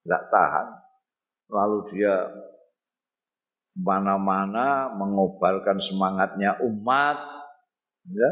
[0.07, 0.67] Nggak tahan.
[1.47, 2.27] Lalu dia
[3.77, 7.21] mana-mana mengobarkan semangatnya umat,
[8.09, 8.31] ya,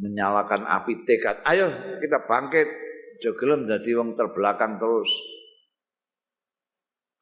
[0.00, 1.44] menyalakan api tekad.
[1.44, 1.68] Ayo
[2.00, 2.68] kita bangkit,
[3.20, 5.12] jogelem jadi wong terbelakang terus.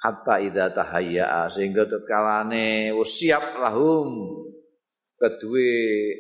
[0.03, 4.35] Hatta idza tahayya sehingga tetkalane siap lahum.
[5.15, 5.71] Kedue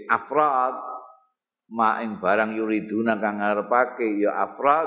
[0.06, 0.78] afrad
[1.74, 4.86] ma ing barang yuriduna kang ngarepake ya afrad.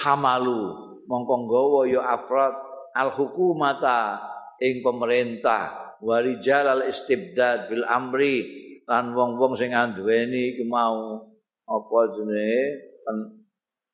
[0.00, 0.88] Hamalu.
[1.04, 2.56] Mongko nggawa ya afrad.
[2.96, 4.16] Al hukumata
[4.60, 5.96] ing pemerintah.
[6.04, 8.44] Warijal al istibdad bil amri
[8.84, 11.16] lan wong-wong sing anduweni iku mau
[11.64, 12.62] apa jenenge?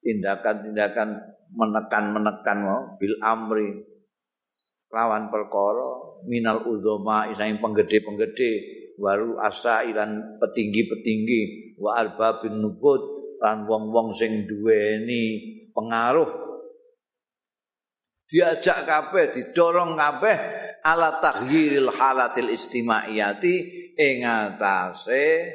[0.03, 1.09] Tindakan-tindakan
[1.55, 2.59] menekan-menekan
[2.99, 3.71] bil amri.
[4.91, 13.01] Lawan perkara minal uzama isang penggede-penggede waru asa ilan petinggi-petinggi wa arbabin nubut
[13.41, 15.41] lan wong-wong sing duweni
[15.73, 16.42] pengaruh
[18.33, 20.37] diajak kabeh didorong kabeh
[20.81, 23.55] ala taghyiril halatil istimaiyati
[23.93, 25.53] ing atase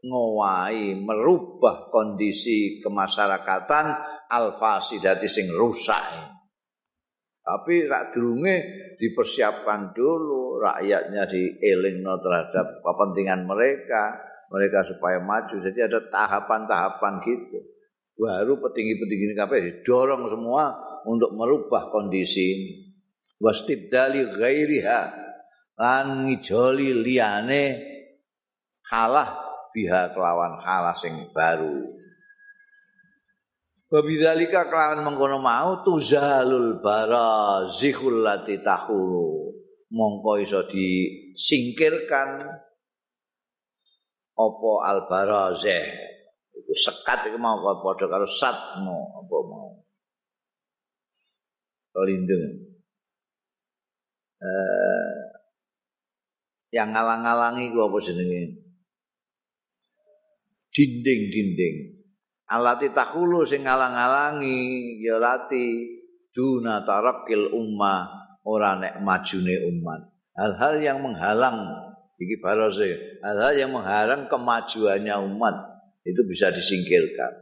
[0.00, 3.92] ngowahi merubah kondisi kemasyarakatan
[4.32, 6.32] alfasidati sing rusak.
[7.44, 8.56] Tapi rak durunge
[8.96, 14.16] dipersiapkan dulu rakyatnya dielingno terhadap kepentingan mereka
[14.48, 15.60] mereka supaya maju.
[15.60, 17.73] Jadi ada tahapan-tahapan gitu
[18.14, 20.70] baru petinggi-petinggi ini kabeh didorong semua
[21.04, 22.78] untuk merubah kondisi
[23.42, 25.00] wastibdali ghairiha
[25.74, 27.64] lan ngijoli liyane
[28.86, 29.34] halah
[29.74, 32.04] biha kelawan halah sing baru
[33.94, 39.54] Wabidzalika kelawan mengkono mau tuzalul barazihul lati tahulu.
[39.94, 42.42] Mongko iso disingkirkan
[44.34, 46.13] apa al barazih.
[46.74, 49.70] Sekat iku mau padha karo satmu apa mau.
[51.94, 52.74] Pelindung.
[54.42, 55.18] Eh,
[56.74, 58.58] yang ngalang-alangi ku apa jenenge?
[60.74, 62.04] Dinding-dinding.
[62.54, 65.88] alati takhulu sing ngalang-alangi ya lati
[66.34, 68.04] duna tarakil ummah
[68.44, 70.00] ora nek majune umat
[70.36, 71.72] hal-hal yang menghalang
[72.20, 75.56] iki barose hal-hal yang menghalang kemajuannya umat
[76.04, 77.32] itu bisa disingkirkan.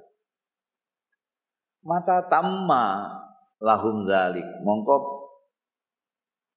[1.82, 3.10] Mata tamma
[3.58, 4.46] lahum dzalik.
[4.62, 4.96] Mongko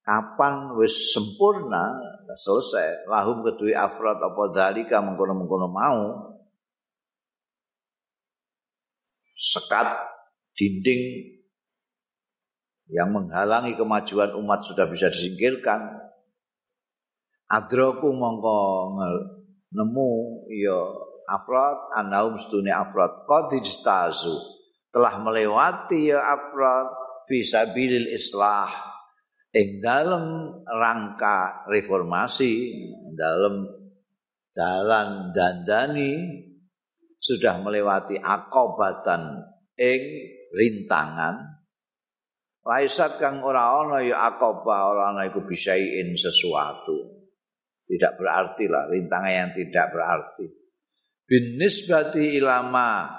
[0.06, 1.98] kapan wis sempurna
[2.30, 3.10] selesai.
[3.10, 6.02] Lahum kedui afrad apa dzalika mengkono-mengkono mau.
[9.36, 9.90] Sekat
[10.54, 11.34] dinding
[12.86, 16.06] yang menghalangi kemajuan umat sudah bisa disingkirkan.
[17.50, 18.58] Adroku mongko
[19.74, 20.10] nemu
[20.54, 23.26] ya afrod anaum stune afrod.
[23.26, 24.34] Qadijtazu
[24.94, 26.88] telah melewati ya afrod
[27.26, 28.70] fisabilil islah.
[29.56, 32.76] Ing dalam rangka reformasi
[33.16, 33.64] dalam
[34.52, 36.12] dalan dandani
[37.16, 39.42] sudah melewati akobatan
[39.80, 40.02] ing
[40.52, 41.56] rintangan.
[42.66, 47.16] Laisat kang ora ana ya akobah ora ana iku bisaiin sesuatu.
[47.86, 50.65] Tidak berarti lah rintangan yang tidak berarti
[51.26, 53.10] bin nisbati ilama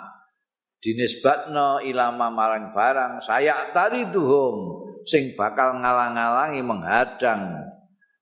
[0.79, 7.67] dinisbatno ilama marang barang saya tari tuhum sing bakal ngalang-alangi menghadang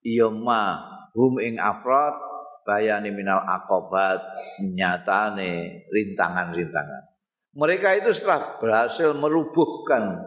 [0.02, 0.82] iya ma
[1.14, 2.26] hum ing afrod
[2.66, 4.18] bayani minal akobat
[4.58, 7.14] nyatane rintangan-rintangan.
[7.56, 10.18] Mereka itu setelah berhasil merubuhkan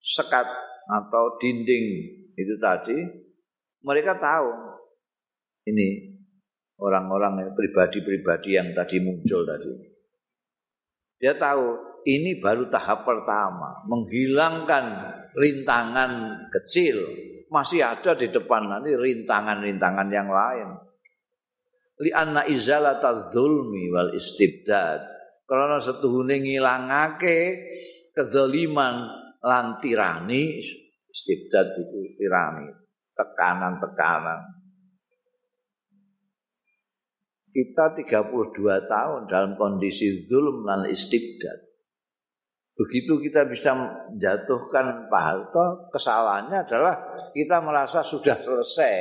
[0.00, 0.46] sekat
[0.88, 1.86] atau dinding
[2.38, 2.96] itu tadi,
[3.84, 4.48] mereka tahu
[5.68, 6.19] ini
[6.80, 9.72] orang-orang pribadi-pribadi yang tadi muncul tadi.
[11.20, 11.76] Dia tahu
[12.08, 14.84] ini baru tahap pertama, menghilangkan
[15.36, 16.96] rintangan kecil.
[17.52, 20.68] Masih ada di depan nanti rintangan-rintangan yang lain.
[22.00, 25.04] li anna izalata dzulmi wal istibdad
[25.44, 27.38] karena setuhune ngilangake
[28.16, 29.04] kedzaliman
[29.44, 30.64] lan tirani
[31.12, 32.72] istibdad itu tirani
[33.12, 34.59] tekanan-tekanan
[37.50, 38.54] kita 32
[38.86, 41.70] tahun dalam kondisi zulm dan istibdad
[42.78, 48.94] begitu kita bisa menjatuhkan Pak Harto kesalahannya adalah kita merasa sudah selesai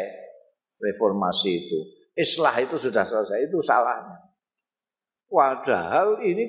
[0.82, 1.80] reformasi itu
[2.20, 4.20] islah itu sudah selesai itu salahnya.
[5.32, 6.44] Padahal ini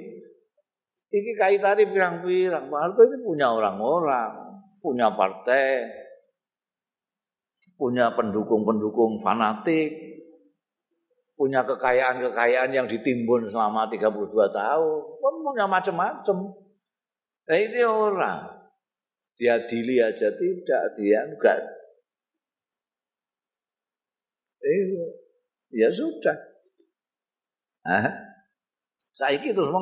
[1.11, 2.66] ini kaitannya pirang-pirang.
[2.66, 4.30] Pak Harto ini punya orang-orang,
[4.82, 5.86] punya partai,
[7.78, 10.10] punya pendukung-pendukung fanatik,
[11.41, 15.01] punya kekayaan-kekayaan yang ditimbun selama 32 tahun,
[15.41, 16.36] punya macam-macam.
[17.49, 18.45] Nah ini orang,
[19.41, 21.64] dia dili aja tidak, dia enggak.
[24.61, 25.16] Eh,
[25.72, 26.36] ya sudah.
[27.88, 28.05] Ah,
[29.16, 29.80] saya itu semua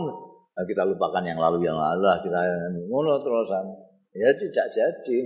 [0.54, 2.38] nah, kita lupakan yang lalu yang lalu kita
[2.86, 3.66] ngono terusan.
[4.14, 5.18] Ya tidak jadi.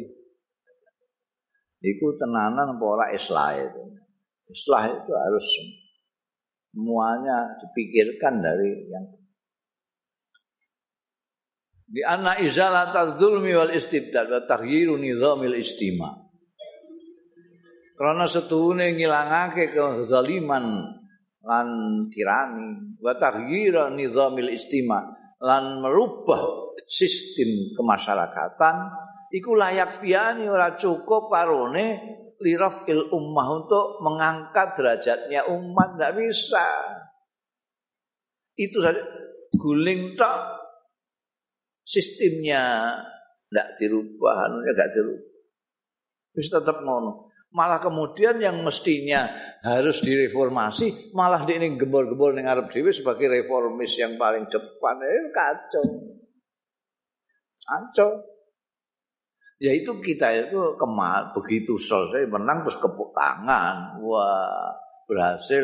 [1.85, 3.85] Iku tenanan pola islah itu.
[4.49, 5.47] Islah itu harus
[6.73, 9.05] semuanya dipikirkan dari yang
[11.93, 16.09] di anna izalat zulmi wal istibdad wa taghyiru nizamil istima.
[17.93, 20.65] Karena setuhune ngilangake kezaliman
[21.45, 21.69] lan
[22.09, 25.05] tirani wa taghyira nizamil istima
[25.45, 28.89] lan merubah sistem kemasyarakatan
[29.29, 31.29] iku layak fiani ora cukup
[32.43, 35.95] karone lirafil ummah untuk mengangkat derajatnya umat.
[35.95, 36.67] Tidak bisa.
[38.59, 39.01] Itu saja.
[39.53, 40.59] Guling tak
[41.85, 42.97] sistemnya
[43.47, 45.31] tidak dirubah anunya enggak dirubah.
[46.33, 47.31] Bisa tetap ngono.
[47.53, 49.29] Malah kemudian yang mestinya
[49.61, 54.97] harus direformasi malah di ini gembor-gembor ning arep dhewe sebagai reformis yang paling depan.
[55.05, 55.85] Eh kacau.
[57.61, 58.32] Kacau
[59.63, 64.75] ya itu kita itu kemal begitu selesai menang terus kepuk tangan wah
[65.07, 65.63] berhasil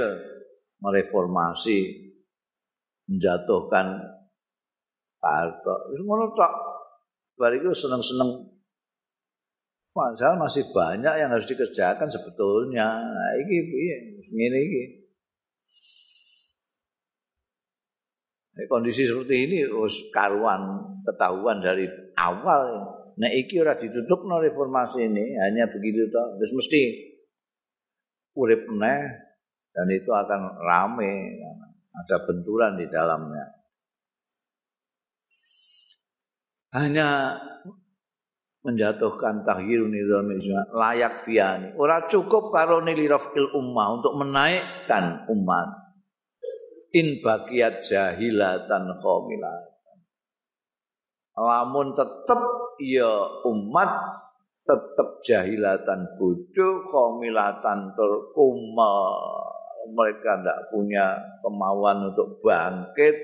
[0.79, 2.07] mereformasi
[3.11, 3.99] menjatuhkan
[5.19, 5.75] Harto.
[5.91, 6.53] Terus ngono tok.
[7.39, 8.59] Bariku seneng-seneng
[9.95, 13.03] Padahal masih banyak yang harus dikerjakan sebetulnya.
[13.03, 13.97] Nah, ini piye?
[14.31, 14.83] Ngene iki.
[18.71, 22.98] Kondisi seperti ini harus karuan ketahuan dari awal.
[23.19, 26.39] Nah, iki ora ditutup no reformasi ini, hanya begitu toh.
[26.39, 26.83] Terus mesti
[28.39, 29.03] urip meneh
[29.75, 31.43] dan itu akan rame,
[31.99, 33.47] ada benturan di dalamnya.
[36.79, 37.35] Hanya
[38.63, 40.29] menjatuhkan tahyir nizam
[40.77, 41.75] layak fiani.
[41.75, 45.69] Ora cukup karo nilirafil ummah untuk menaikkan umat.
[46.95, 49.78] In bagiat jahilatan khomilatan.
[51.39, 52.41] Lamun tetep
[52.83, 53.13] ya
[53.47, 54.11] umat
[54.67, 59.15] tetep jahilatan bodoh khomilatan terkumal.
[59.89, 63.17] Mereka tidak punya kemauan untuk bangkit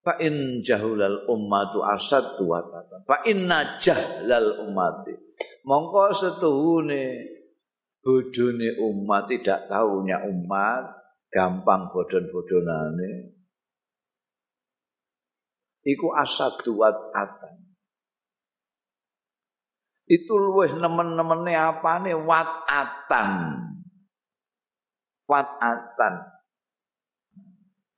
[0.00, 3.04] Fa in jahulal ummatu asad tuwatatan.
[3.04, 5.12] Fa inna jahlal ummati.
[5.68, 7.28] Mongko setuhune
[8.00, 10.84] bodone umat tidak tahunya umat
[11.28, 13.39] gampang bodon-bodonane.
[15.80, 17.56] Iku asad tuwatatan.
[20.10, 23.30] Itu luweh nemen-nemene apane watatan.
[25.24, 26.14] Watatan.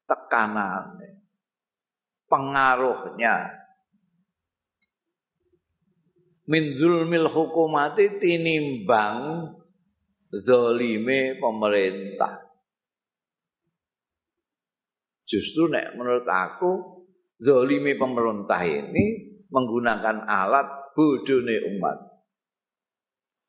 [0.07, 1.23] Tekanane.
[2.33, 3.53] pengaruhnya
[6.49, 9.53] min zulmil hukumati tinimbang
[10.33, 12.41] zalime pemerintah
[15.29, 17.02] justru nek menurut aku
[17.43, 21.99] zalime pemerintah ini menggunakan alat bodone umat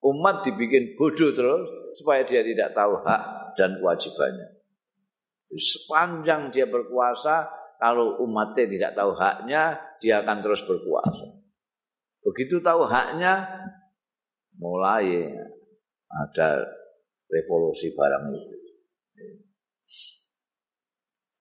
[0.04, 4.50] umat dibikin bodoh terus supaya dia tidak tahu hak dan kewajibannya
[5.54, 11.36] sepanjang dia berkuasa kalau umatnya tidak tahu haknya, dia akan terus berkuasa.
[12.24, 13.44] Begitu tahu haknya,
[14.56, 15.28] mulai
[16.08, 16.64] ada
[17.28, 18.58] revolusi barang itu.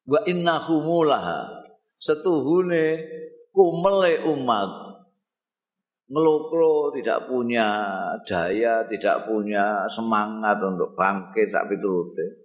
[0.02, 1.62] Wa inna humulaha
[2.02, 3.06] setuhune
[3.54, 4.90] kumele umat.
[6.12, 7.72] Ngelokro tidak punya
[8.28, 12.42] daya, tidak punya semangat untuk bangkit sak piturute.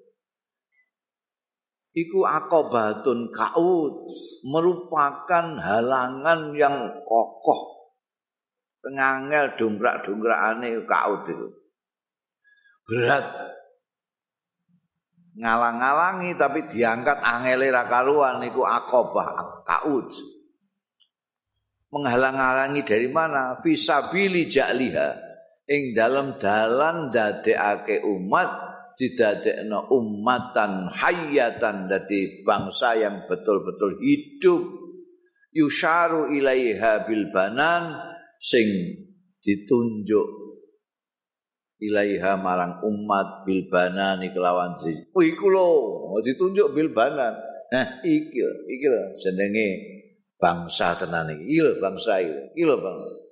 [1.97, 4.05] iku akobatun kaud
[4.45, 7.89] merupakan halangan yang kokoh.
[8.77, 11.47] Pengangel dongkrak-dongkrakane kaud itu.
[12.87, 13.25] Berat
[15.37, 20.09] ngalang-alangi tapi diangkat angele ra karuan iku akobah kaud
[21.91, 23.59] menghalang-halangi dari mana?
[23.59, 25.25] Fisabili ja'liha.
[25.67, 28.49] Ing dalam dalan dadekake umat
[28.95, 34.63] didadekno ummatan hayatan dadi bangsa yang betul-betul hidup.
[35.51, 37.99] Yusharu ilaiha bil banan
[38.39, 38.67] sing
[39.43, 40.27] ditunjuk
[41.77, 45.69] ilaiha marang umat bil banan kelawan di oh iku lho.
[46.25, 47.37] Ditunjuk bil banan.
[47.73, 49.13] Nah iki iki lho.
[49.21, 49.67] Jenenge
[50.41, 51.61] bangsa tenan iki.
[51.61, 53.27] Lho bangsa iki iki lho bangsa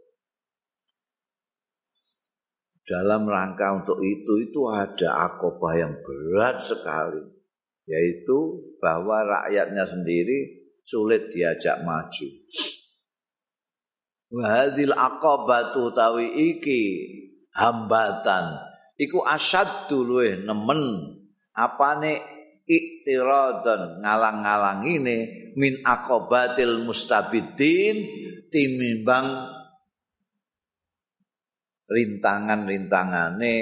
[2.85, 7.33] dalam rangka untuk itu itu ada akobah yang berat sekali
[7.89, 12.27] yaitu bahwa rakyatnya sendiri sulit diajak maju.
[14.29, 16.83] Wahadil akobatu tawi iki
[17.55, 18.59] hambatan.
[18.99, 20.81] Iku asad dulu nemen.
[21.55, 22.35] Apane?
[22.65, 25.17] Iktiradan ngalang-ngalang ini
[25.53, 28.01] min akobatil mustabidin
[28.49, 29.53] timimbang
[31.85, 33.53] rintangan-rintangane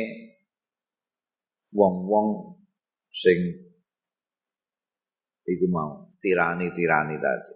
[1.75, 2.55] wong-wong
[3.11, 3.43] sing
[5.51, 7.55] iku mau tirani-tirani tadi.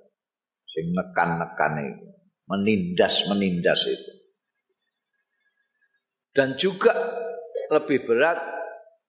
[0.67, 2.07] Sing nekan-nekan itu
[2.51, 4.16] menindas-menindas itu
[6.38, 6.93] dan juga
[7.73, 8.38] lebih berat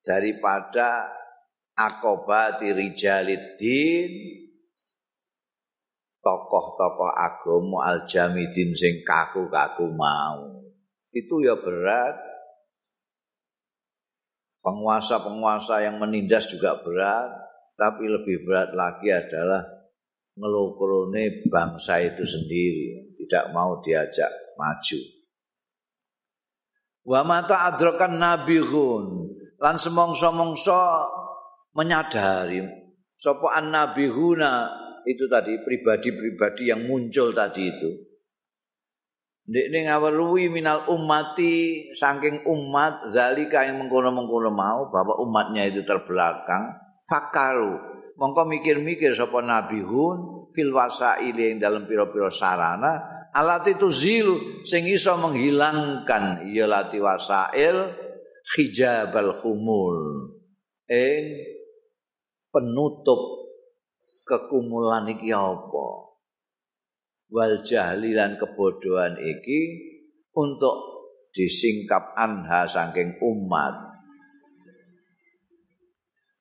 [0.00, 1.12] daripada
[1.76, 4.08] akobati rijaliddin
[6.24, 10.64] tokoh-tokoh agama al-jamidin sing kaku-kaku mau.
[11.12, 12.16] Itu ya berat.
[14.58, 17.30] Penguasa-penguasa yang menindas juga berat,
[17.78, 19.64] tapi lebih berat lagi adalah
[20.36, 24.28] ngelukurune bangsa itu sendiri, tidak mau diajak
[24.60, 25.17] maju.
[27.08, 31.08] Wa mata adrokan nabihun lan semongso-mongso
[31.72, 32.60] menyadari
[33.16, 34.68] sapa an nabihuna
[35.08, 37.90] itu tadi pribadi-pribadi yang muncul tadi itu.
[39.48, 46.76] Ndekne ngaweruhi minal ummati saking umat zalika yang mengkono-mengkono mau bahwa umatnya itu terbelakang
[47.08, 47.80] fakaru
[48.20, 54.28] mongko mikir-mikir sapa nabihun fil wasaili yang dalam piro-piro sarana alat itu zil
[54.66, 57.94] sing iso menghilangkan ya lati wasail
[58.58, 60.26] hijabal humul
[60.90, 61.22] ing
[62.50, 63.38] penutup
[64.26, 65.88] kekumulan iki apa?
[67.28, 69.60] Wal jahli lan kebodohan iki
[70.32, 70.76] untuk
[71.32, 73.76] disingkap anha saking umat.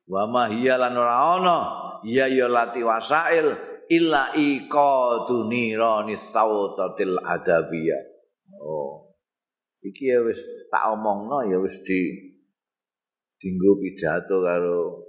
[0.08, 1.60] Wa ma hiya lan ora ana
[2.08, 8.04] ya ya lati wasail illa iqadu nirani sautatil adabiyah.
[8.64, 9.08] Oh.
[9.84, 12.34] Iki ya wis tak omongno ya wis di
[13.38, 15.06] dinggo pidato karo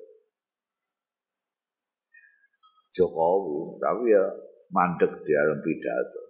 [2.92, 4.24] Jokowi, tapi ya
[4.74, 6.22] mandek di dalam pidato.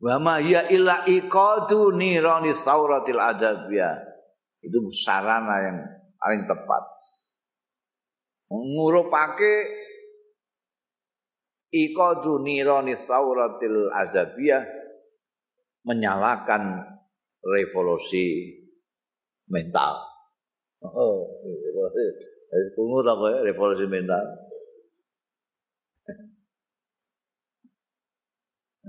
[0.00, 3.96] Wa ma ya illa iqadu nirani sauratil adabiyah.
[4.60, 5.78] Itu sarana yang
[6.20, 6.84] paling tepat.
[8.52, 9.54] Ngurupake
[11.70, 14.62] iqadu nirani sauratil azabiyah
[15.86, 16.84] menyalakan
[17.40, 18.58] revolusi
[19.48, 19.96] mental.
[20.84, 22.04] Oh, revolusi.
[23.06, 24.24] tak ya, revolusi mental.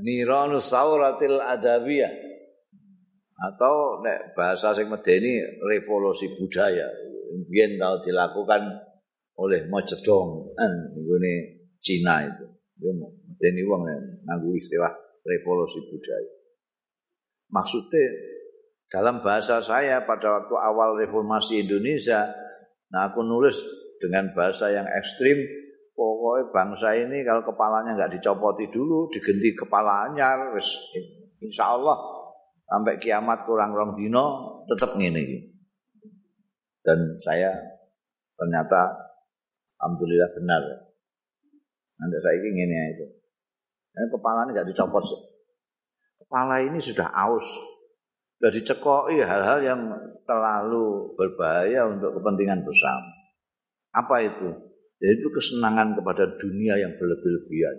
[0.01, 2.09] Niranu sauratil adabiyah
[3.41, 6.85] atau nek bahasa sing medeni revolusi budaya
[7.49, 8.61] biyen tau dilakukan
[9.41, 10.53] oleh Mao Zedong
[10.93, 11.33] ini
[11.81, 12.60] Cina itu.
[12.81, 12.89] Yo
[13.37, 13.85] dene wong
[14.25, 14.89] nganggo istilah
[15.21, 16.33] revolusi budaya.
[17.53, 18.05] Maksudnya
[18.89, 22.25] dalam bahasa saya pada waktu awal reformasi Indonesia,
[22.89, 23.61] nah aku nulis
[24.01, 25.37] dengan bahasa yang ekstrim,
[25.93, 30.51] pokoknya bangsa ini kalau kepalanya nggak dicopoti dulu, diganti kepala anyar,
[31.37, 31.97] insya Allah
[32.71, 35.43] sampai kiamat kurang rong dino tetap ngene
[36.81, 37.51] Dan saya
[38.39, 38.89] ternyata
[39.77, 40.90] alhamdulillah benar.
[42.01, 43.05] Nanti saya ingin ini itu.
[43.93, 45.05] Dan kepala ini nggak dicopot.
[46.25, 47.45] Kepala ini sudah aus.
[48.41, 49.81] Sudah dicekoi hal-hal yang
[50.25, 53.05] terlalu berbahaya untuk kepentingan bersama.
[53.93, 54.49] Apa itu?
[54.97, 57.77] Yaitu kesenangan kepada dunia yang berlebih-lebihan.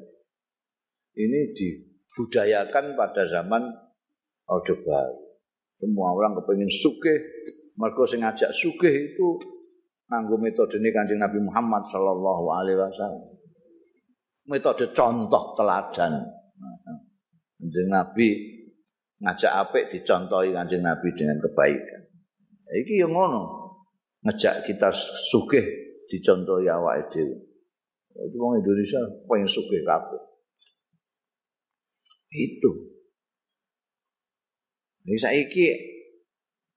[1.18, 3.66] Ini dibudayakan pada zaman
[4.46, 5.18] Orde Baru.
[5.82, 7.18] Semua orang kepingin sugih,
[7.74, 9.28] mereka sing ngajak itu
[10.06, 13.41] nganggo metode ini kanjeng Nabi Muhammad Sallallahu Alaihi Wasallam
[14.46, 16.22] metode contoh teladan.
[17.62, 18.28] Kanjeng Nabi
[19.22, 22.02] ngajak apik dicontohi Kanjeng Nabi dengan kebaikan.
[22.72, 23.42] Iki yang ngono.
[24.22, 24.90] Ngajak kita
[25.30, 25.62] sugih
[26.10, 27.36] dicontohi awake dhewe.
[28.12, 30.22] Itu wong Indonesia pengen sugih kabeh.
[32.32, 32.92] Itu.
[35.02, 35.66] Ini saiki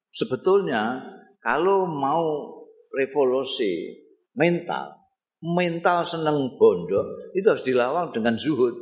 [0.09, 1.05] sebetulnya
[1.41, 2.57] kalau mau
[2.89, 4.01] revolusi
[4.33, 5.04] mental
[5.45, 8.73] mental seneng bondo itu harus dilawan dengan zuhud.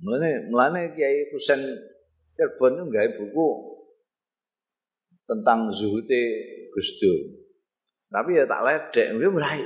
[0.00, 1.60] Mulane mulane Kiai Husain
[2.36, 3.48] Cirebon itu nggawe buku
[5.24, 6.22] tentang zuhute
[6.72, 7.20] Gus Dur.
[8.12, 9.64] Tapi ya tak ledek, dia merai.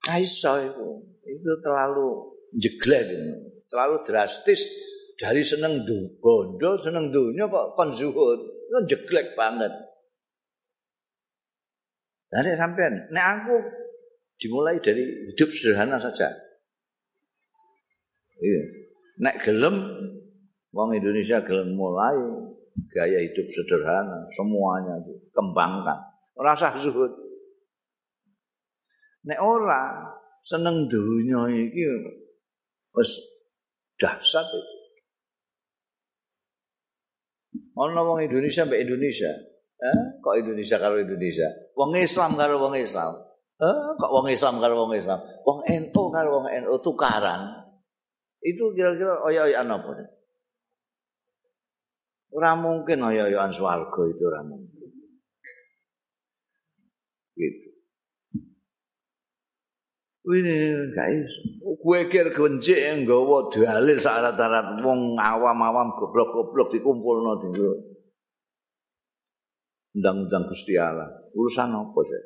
[0.00, 0.88] Kaiso itu,
[1.24, 2.08] itu terlalu
[2.56, 3.06] jeglek,
[3.70, 4.66] terlalu drastis
[5.16, 5.84] dari seneng
[6.20, 9.72] bondo, seneng dunia kok kon zuhud, itu jeglek banget.
[12.30, 13.56] Nah, sampean, nek aku
[14.38, 15.02] dimulai dari
[15.34, 16.30] hidup sederhana saja.
[18.38, 18.62] Iya.
[19.20, 19.76] Nek gelem
[20.70, 22.16] wong Indonesia gelem mulai
[22.94, 25.98] gaya hidup sederhana, semuanya itu kembangkan.
[26.38, 27.10] Rasa zuhud.
[29.26, 30.08] Nek ora
[30.46, 31.84] seneng dunia iki
[32.96, 33.20] wis
[34.00, 34.74] dahsyat itu.
[37.76, 39.32] Ono wong Indonesia mbek Indonesia,
[39.80, 41.48] Eh, kok Indonesia karo Indonesia?
[41.72, 43.16] Wong Islam karo wong Islam.
[43.56, 45.20] Eh, kok wong Islam karo wong Islam?
[45.48, 47.64] Wong NU karo wong NU tukaran.
[48.44, 49.92] Itu kira-kira oya-oya apa?
[52.30, 54.88] Ora mungkin ayo-ayoan swarga itu ora mungkin.
[57.34, 57.68] Gitu.
[60.30, 60.56] Ini
[60.92, 61.40] gak iso.
[61.80, 67.89] Gue kira genjik yang gawa dalil syarat-syarat wong awam-awam goblok-goblok dikumpulno dulu.
[69.96, 71.10] Undang-undang Gusti Allah.
[71.34, 72.24] Urusan apa sih?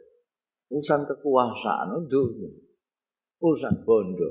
[0.73, 2.23] Urusan kekuasaan itu.
[3.41, 4.29] Urusan bondo.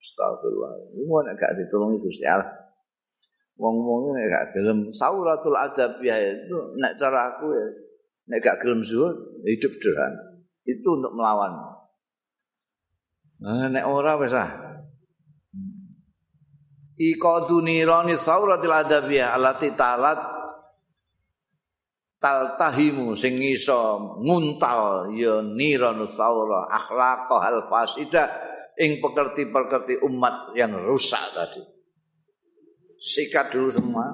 [0.00, 0.96] Astagfirullah.
[0.96, 2.60] Ini mau gak ditolongi Gusti Allah.
[3.60, 7.66] wong-wong nek gak gelem sauratul adabiyah itu nek cara aku ya
[8.32, 11.52] nek gak gelem zuhud hidup sederhana itu untuk melawan
[13.44, 14.80] nah, nek ora wis ah
[16.96, 20.39] iqadu nirani sauratul adabiyah alati talat
[22.20, 28.28] taltahimu sing iso nguntal ya niranu saura akhlaqa hal fasida
[28.76, 31.64] ing pekerti-pekerti umat yang rusak tadi.
[33.00, 34.08] Sikat dulu semua.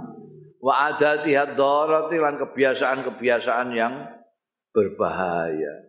[0.62, 3.94] Wa adati hadarati lan kebiasaan-kebiasaan yang
[4.70, 5.86] berbahaya.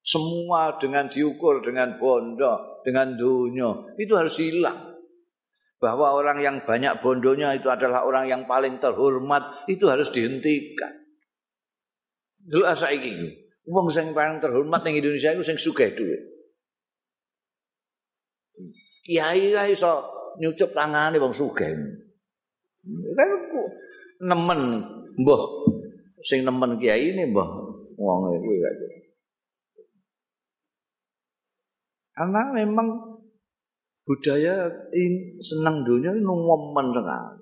[0.00, 4.89] Semua dengan diukur dengan bondo dengan dunia itu harus hilang
[5.80, 10.92] bahwa orang yang banyak bondonya itu adalah orang yang paling terhormat itu harus dihentikan
[12.44, 13.16] dulu asa iki
[13.64, 16.30] wong sing paling terhormat ning Indonesia itu sing sugih duwe
[19.04, 21.74] kiai iso nyucup tangane wong sugih.
[23.18, 23.30] Kan
[24.22, 24.60] nemen
[25.18, 25.42] mbah
[26.22, 27.48] sing nemen kiai ini mbah
[27.98, 28.62] wong kuwi.
[32.14, 33.09] Karena memang
[34.10, 37.38] budaya ini senang dunia ini ngomen sekali.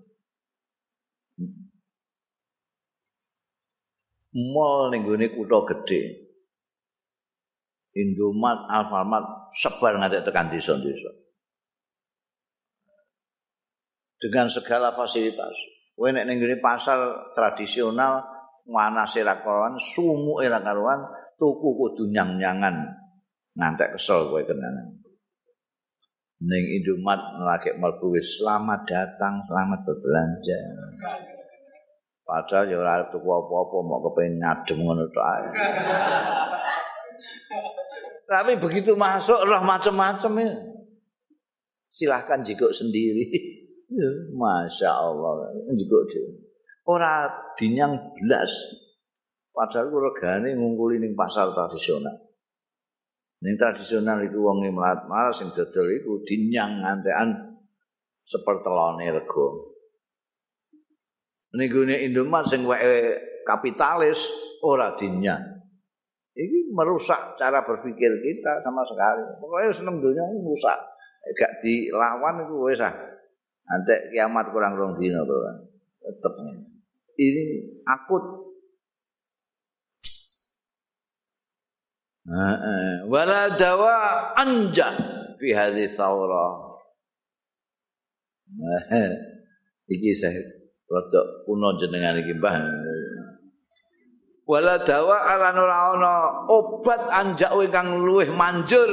[4.53, 6.29] Mall ning gone kutha gedhe.
[7.97, 11.11] Indomaret, Alfamart sebar ngadek tekan desa-desa.
[14.19, 15.55] dengan segala fasilitas.
[15.95, 18.23] Kowe nek ning pasar tradisional
[18.69, 21.03] mana sira karuan, sumu era karuan,
[21.39, 22.75] tuku kudu nyang-nyangan.
[23.59, 25.08] Ngantek kesel kowe kenanan.
[26.39, 30.61] Ning Indomaret lagi mlebu selamat datang, selamat berbelanja.
[32.23, 35.51] Padahal ya ora tuku apa-apa mau kepengin ngadem ngono tok.
[38.29, 40.53] Tapi begitu masuk roh macam-macam ya.
[41.91, 43.27] Silahkan jikuk sendiri.
[44.37, 45.49] Masya Allah.
[45.75, 46.29] Juga dia.
[46.85, 48.53] Orang dinyang belas.
[49.51, 52.28] Padahal aku regani ngungkuli ning pasar tradisional.
[53.39, 57.55] Ning tradisional itu wonge melat malas sing dodol iku dinyang ngantekan
[58.27, 59.79] sepertelone rego.
[61.55, 62.67] Ning gone Indomaret sing
[63.47, 64.27] kapitalis
[64.67, 65.59] ora dinyang.
[66.39, 69.23] Ini merusak cara berpikir kita sama sekali.
[69.43, 70.79] Pokoknya seneng dunia ini merusak.
[71.35, 72.95] Gak dilawan itu wes ah.
[73.69, 75.57] Nanti kiamat kurang rong dino tuh kan.
[75.99, 76.33] Tetep
[77.19, 77.43] ini
[77.87, 78.48] akut.
[83.09, 83.95] Wala dawa
[84.37, 84.93] anja
[85.41, 86.69] fi hadhi thawra.
[89.89, 90.45] Iki saya
[90.85, 92.57] rada kuno jenengan iki Mbah.
[94.49, 96.17] Wala dawa ala ora
[96.49, 98.89] obat anjak kang luwih manjur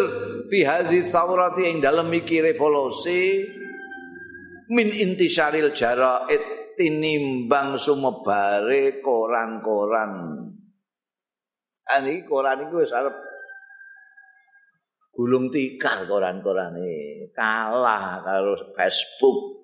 [0.47, 3.43] fi hadhi thawrati ing dalem iki revolusi
[4.71, 10.11] min intisaril jaraid tinimbang sumebare koran-koran.
[11.87, 13.24] Ani koran iku wis arep
[15.15, 17.31] gulung tikar koran-koran iki.
[17.31, 19.63] Kalah karo Facebook,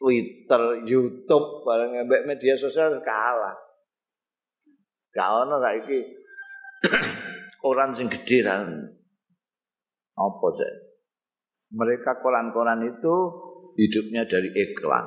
[0.00, 3.54] Twitter, YouTube, bareng mbek media sosial kalah.
[5.14, 5.62] Gak ono
[7.62, 8.42] koran sing gedhe
[10.14, 10.74] Apa sih?
[11.74, 13.14] Mereka koran-koran itu
[13.78, 15.06] hidupnya dari iklan.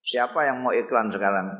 [0.00, 1.52] Siapa yang mau iklan sekarang?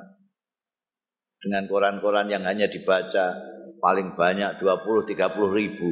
[1.41, 3.33] Dengan koran-koran yang hanya dibaca
[3.81, 5.89] paling banyak 20-30 ribu.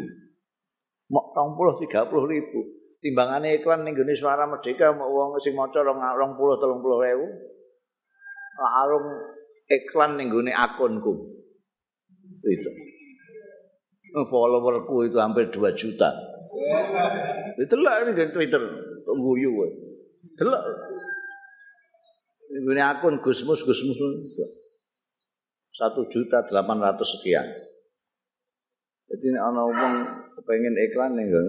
[1.09, 1.89] Mau 20-30
[2.29, 2.61] ribu.
[2.99, 7.27] Timbangannya iklan nih gini suara merdeka mau uang sing puluh telung puluh ribu.
[8.59, 9.07] Arung
[9.71, 11.13] iklan nih gini akunku.
[12.43, 12.71] Itu.
[14.09, 16.11] Followerku itu hampir 2 juta.
[17.61, 18.63] Itulah ini Twitter.
[19.05, 19.69] Tunggu yuk.
[20.37, 20.63] Delok.
[22.49, 24.01] Ini akun Gusmus Gusmus
[25.79, 27.47] satu juta delapan ratus sekian.
[29.09, 29.95] Jadi ini ada orang
[30.77, 31.45] iklan ning gak?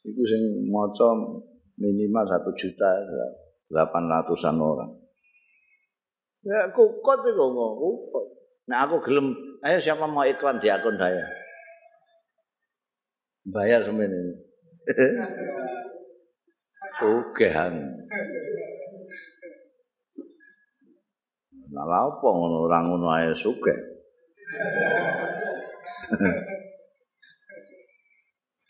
[0.00, 1.08] Iku sing moco
[1.80, 2.88] minimal 1 juta
[3.72, 4.92] 800-an orang.
[6.44, 7.76] Ya aku kot itu mau
[8.68, 9.36] Nah aku gelem.
[9.60, 11.24] Ayo siapa mau iklan di akun saya?
[13.44, 14.14] Bayar semene.
[14.14, 14.32] ini.
[17.00, 17.74] Oke han.
[21.70, 23.99] Nah lapo ngono ora ngono ayo suka.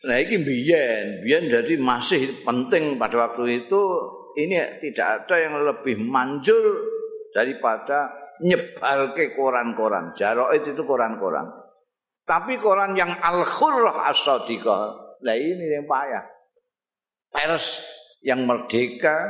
[0.01, 3.83] Nah ini biyen, biyen jadi masih penting pada waktu itu
[4.41, 6.89] ini tidak ada yang lebih manjur
[7.37, 8.09] daripada
[8.41, 10.17] nyebar ke koran-koran.
[10.17, 11.45] Jaroid itu koran-koran.
[12.25, 16.25] Tapi koran yang al-khurrah as-sadiqah, nah ini yang payah.
[17.29, 17.85] Pers
[18.25, 19.21] yang merdeka,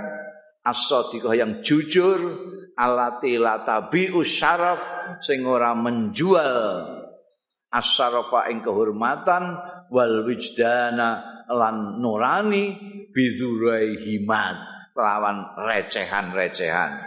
[0.63, 2.21] as-sadiqah yang jujur,
[2.81, 4.81] alati latabi usyaraf,
[5.21, 6.89] sing ora menjual
[7.69, 9.61] as-syarafa ing kehormatan,
[9.93, 12.81] wal wijdana lan nurani
[13.13, 14.57] bidurai himat
[14.97, 17.05] lawan recehan-recehan.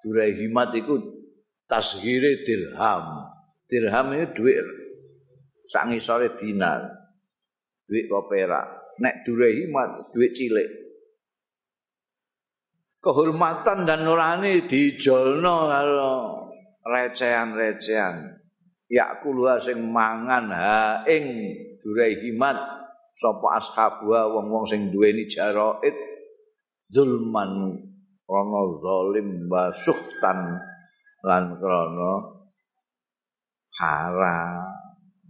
[0.00, 0.96] Durai himat itu
[1.68, 3.28] tasghire dirham.
[3.68, 4.64] Dirham itu duit
[5.68, 6.80] sangi sore dinar
[7.84, 8.64] duit kopera
[8.98, 10.87] nek durai himat duit cilik
[13.08, 16.16] kehormatan dan nurani dijolno kalau
[16.84, 18.36] recehan-recehan.
[18.92, 21.24] Ya kuluha sing mangan ha ing
[21.80, 22.56] durai himat
[23.16, 25.96] sapa ashabua wong-wong sing duweni jaraid
[26.92, 27.76] zulman
[28.28, 30.56] ana zalim basuhtan
[31.24, 32.12] lan krana
[33.76, 34.68] haram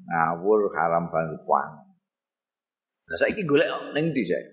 [0.07, 1.71] ngawur haram bantuan
[3.09, 4.47] nah saiki golek ning ndi saya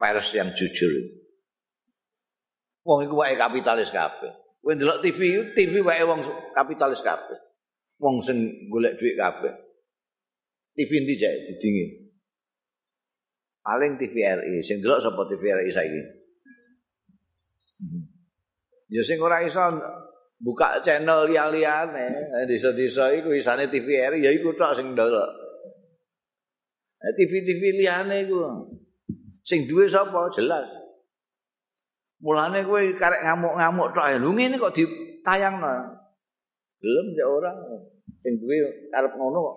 [0.00, 0.90] pers yang jujur
[2.82, 5.20] wong iku wae kapitalis kabeh kowe ndelok TV
[5.54, 6.20] TV wae wong
[6.54, 7.38] kapitalis kabeh
[8.02, 9.54] wong sing golek dhuwit kabeh
[10.72, 11.86] TV ndi jek didingi.
[13.62, 16.02] Paling TVRI, sing delok sapa TVRI saiki?
[18.90, 19.62] Ya sing ora iso
[20.42, 22.06] buka channel liya-liyane,
[22.42, 25.30] eh, desa-desa iku isane TVRI ya iku tok sing delok.
[27.02, 28.66] Eh, TV-TV liyane iku.
[29.46, 30.26] Sing duwe sapa?
[30.34, 30.66] Jelas.
[32.22, 34.16] Mulane kowe karek ngamuk-ngamuk tok ya.
[34.22, 35.98] Lho ngene kok ditayangno.
[36.78, 37.58] Belum ya orang
[38.22, 38.62] sing duwe
[38.94, 39.56] arep ngono kok.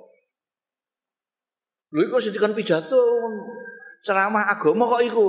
[1.93, 2.97] Lho iku sing pidato
[4.01, 5.25] ceramah agama kok iku.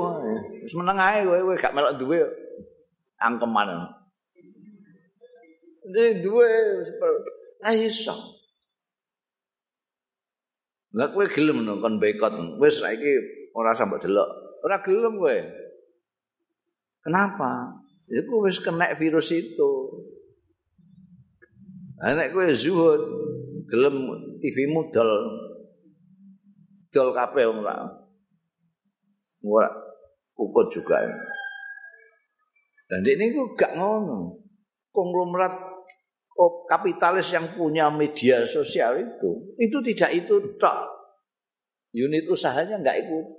[0.65, 2.25] Wis meneng ae kowe kowe gak melok duwe
[3.21, 3.85] angkeman.
[5.93, 6.49] Ini duwe
[7.69, 8.17] ae iso.
[10.97, 12.33] Lah kowe gelem no kon bekot.
[12.57, 13.13] Wis saiki
[13.53, 14.29] ora sampe delok.
[14.65, 15.66] Ora gelem kowe.
[17.07, 17.71] Kenapa?
[18.11, 19.71] Iku wis kena virus itu.
[22.03, 23.03] Nek kowe zuhud
[23.71, 24.11] gelem
[24.43, 25.07] TV mudal
[26.91, 27.79] dol wong ora.
[29.47, 29.71] Ora
[30.35, 31.07] kukut juga.
[32.91, 34.43] Dan ini kok gak ngono.
[34.91, 35.55] Konglomerat
[36.41, 40.79] oh, kapitalis yang punya media sosial itu, itu tidak itu tok.
[41.93, 43.39] Unit usahanya enggak ikut.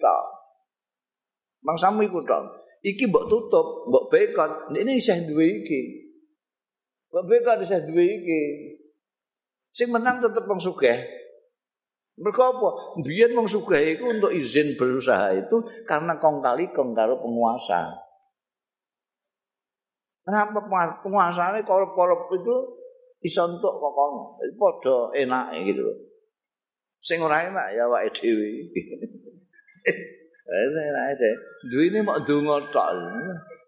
[1.65, 2.66] Bang Samu ikut tok.
[2.85, 4.69] Iki mbok tutup, mbok bekot.
[4.73, 5.81] Ini isih duwe iki.
[7.09, 8.41] Mbok bekot isih duwe iki.
[9.73, 10.97] Sing menang tetep wong sugih.
[12.17, 12.97] Mereka apa?
[13.05, 17.93] Biar wong sugih itu untuk izin berusaha itu karena kong kali kong karo penguasa.
[20.25, 20.59] Kenapa
[20.99, 22.55] penguasa ini korup-korup itu
[23.21, 24.35] bisa untuk kok kono?
[24.43, 25.87] Itu podo enak gitu.
[26.99, 28.49] Sing ora enak ya wae dhewe.
[30.47, 31.29] Wis enak aja.
[31.67, 32.87] Duwe ini mau donga tok.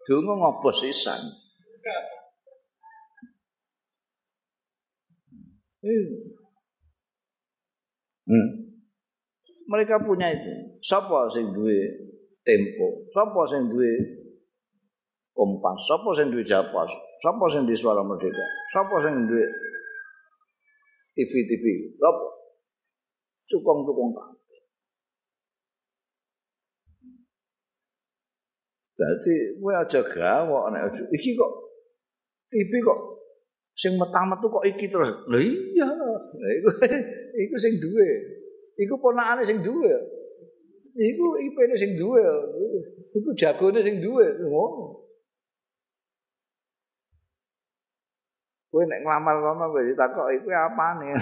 [0.08, 1.20] Donga ngopo sisan.
[5.80, 6.08] Hmm.
[8.28, 8.48] Hmm.
[9.68, 10.80] Mereka punya itu.
[10.80, 11.76] Siapa sing duwe
[12.40, 13.04] tempo?
[13.12, 13.92] Siapa sing duwe
[15.36, 15.76] kompas?
[15.84, 16.90] Siapa sing duwe japas?
[17.20, 18.44] Siapa sing di suara merdeka?
[18.72, 19.44] Siapa sing duwe
[21.12, 21.64] TV-TV?
[22.00, 22.26] Siapa?
[23.52, 24.39] Tukang-tukang
[29.00, 30.92] Jadi, gue aja gawak, nek.
[30.92, 31.52] Iki kok,
[32.52, 32.98] TV kok,
[33.72, 35.08] sing metu kok iki terus.
[35.24, 35.88] Lho iya,
[36.60, 36.70] iku
[37.32, 38.08] iku sing duwe.
[38.76, 39.92] Iku ponakane sing duwe.
[41.00, 42.20] Iku ipene sing duwe.
[43.16, 44.26] Iku jagone sing duwe.
[44.44, 45.00] Ngono.
[48.70, 51.16] Kowe nek nglamar kono kowe ditakok iku apane.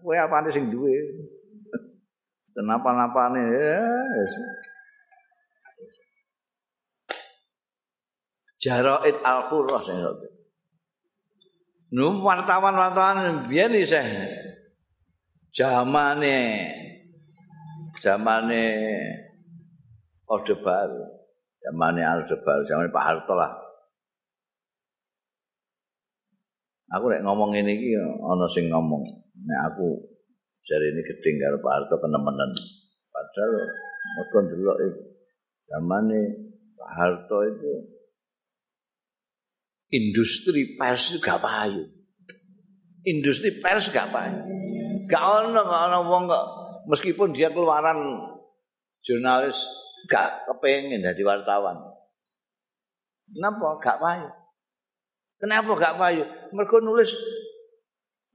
[0.00, 0.94] Kowe apane sing duwe?
[2.56, 3.84] Kenapa-napane ya.
[8.56, 10.00] Jaraid al-Qurrah sing
[11.94, 14.02] Nu wartawan-wartawan biyen isih
[15.54, 16.66] zamane
[18.02, 18.64] zamane
[20.26, 21.02] Orde Baru.
[21.62, 23.52] Zamane Orde Baru, zamane Pak Harto lah.
[26.94, 29.02] Aku nek ngomong ini iki ana sing ngomong,
[29.42, 29.86] nek aku
[30.62, 31.02] jare ini
[31.42, 32.50] karo Pak Harto kenemenen.
[33.10, 33.52] Padahal
[34.14, 34.78] mergo ndelok
[35.66, 36.06] Zaman
[36.78, 37.72] Pak Harto itu
[39.90, 41.86] industri pers gak payu.
[43.06, 44.38] Industri pers gak payu.
[45.06, 46.46] Gak ono gak ono wong kok
[46.90, 47.98] meskipun dia keluaran
[49.02, 49.62] jurnalis
[50.10, 51.78] gak kepengen jadi wartawan.
[53.30, 54.28] Kenapa gak payu?
[55.36, 56.24] Kenapa gak payu?
[56.54, 57.10] Mereka nulis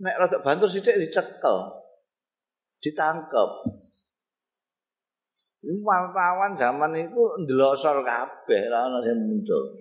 [0.01, 1.57] nek rada bantu sithik dicekel.
[2.81, 3.51] Ditangkep.
[5.61, 9.77] Wartawan zaman itu ndelosor kabeh lah ana sing muncul.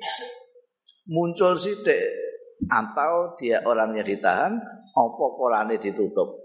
[1.11, 2.07] Muncul sithik
[2.71, 4.55] atau dia orangnya ditahan,
[4.95, 6.39] apa korane ditutup.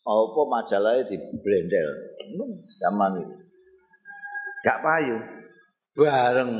[0.00, 1.88] Apa majalahnya dibrendel.
[2.80, 3.36] Zaman itu.
[4.64, 5.20] Gak payu.
[5.92, 6.52] Bareng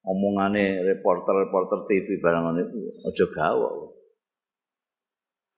[0.04, 3.72] omongane reporter-reporter TV barang itu aja gawok.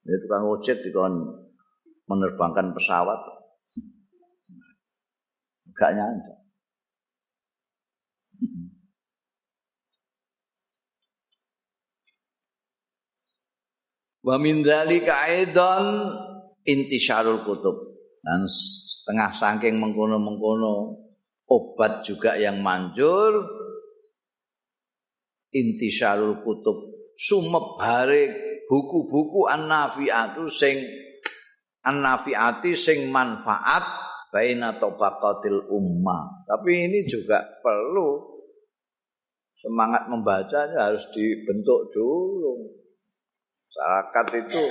[0.07, 1.46] Ini tukang ojek dikon
[2.07, 3.19] menerbangkan pesawat.
[5.77, 6.33] Gak nyangka.
[14.27, 16.11] Wa min dzalika aidan
[16.67, 17.95] intisyarul kutub.
[18.19, 20.99] Dan setengah saking mengkono-mengkono
[21.47, 23.39] obat juga yang manjur
[25.55, 28.29] intisyarul kutub sumebare
[28.67, 30.75] buku-buku an-nafiatu sing
[31.87, 33.83] an-nafiati sing manfaat
[34.31, 36.43] baina tabaqatil ummah.
[36.43, 38.37] Tapi ini juga perlu
[39.57, 42.77] semangat membacanya harus dibentuk dulu.
[43.67, 44.63] Masyarakat itu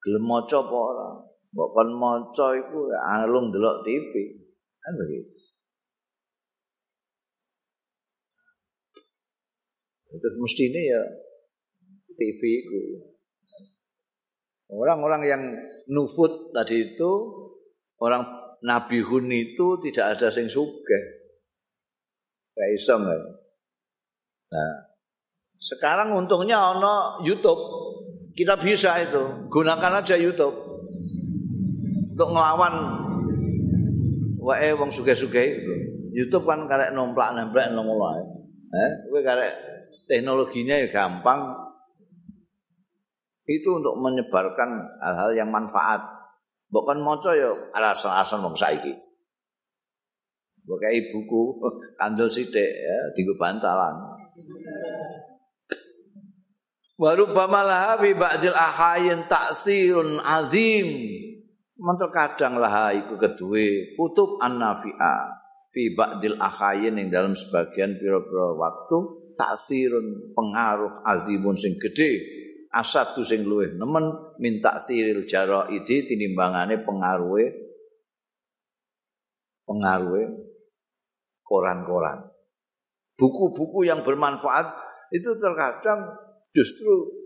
[0.00, 1.10] gelem maca apa ora?
[1.50, 4.12] Mbok kon maca iku alung delok TV.
[4.80, 5.32] Kan begitu.
[10.10, 11.02] Itu mestinya ya
[12.18, 13.09] TV itu.
[14.70, 15.42] Orang-orang yang
[15.90, 17.10] nufut tadi itu
[17.98, 18.22] orang
[18.62, 21.00] Nabi Hun itu tidak ada sing suge.
[22.54, 22.94] Kayak iso
[24.50, 24.72] Nah,
[25.58, 27.62] sekarang untungnya ono YouTube.
[28.34, 29.46] Kita bisa itu.
[29.46, 30.54] Gunakan aja YouTube.
[32.14, 32.74] Untuk ngelawan
[34.42, 35.74] wae wong suge-suge itu.
[36.10, 38.22] YouTube kan karek nomplak-nemplek nang wae.
[38.70, 39.52] Eh, karek
[40.10, 41.69] teknologinya ya gampang.
[43.50, 44.70] Itu untuk menyebarkan
[45.02, 45.98] hal-hal yang manfaat.
[46.70, 48.94] Bukan moco ya alasan-alasan wong saiki.
[50.62, 51.58] Bukai buku
[51.98, 54.20] kandel sithik ya, dienggo bantalan.
[57.00, 61.08] wa rubbama laha bi ba'dil ahayin ta'sirun azim
[61.80, 65.32] mantul kadang laha iku kedue kutub an-nafi'a
[65.72, 68.96] fi ba'dil ahayin ing dalam sebagian pira-pira waktu
[69.32, 71.80] ta'sirun pengaruh azimun sing
[72.70, 77.50] gede asatu sing luwih nemen minta tiril jaro idi tinimbangane pengaruhe
[79.66, 80.24] pengaruhe
[81.42, 82.30] koran-koran
[83.18, 84.70] buku-buku yang bermanfaat
[85.10, 86.14] itu terkadang
[86.54, 87.20] justru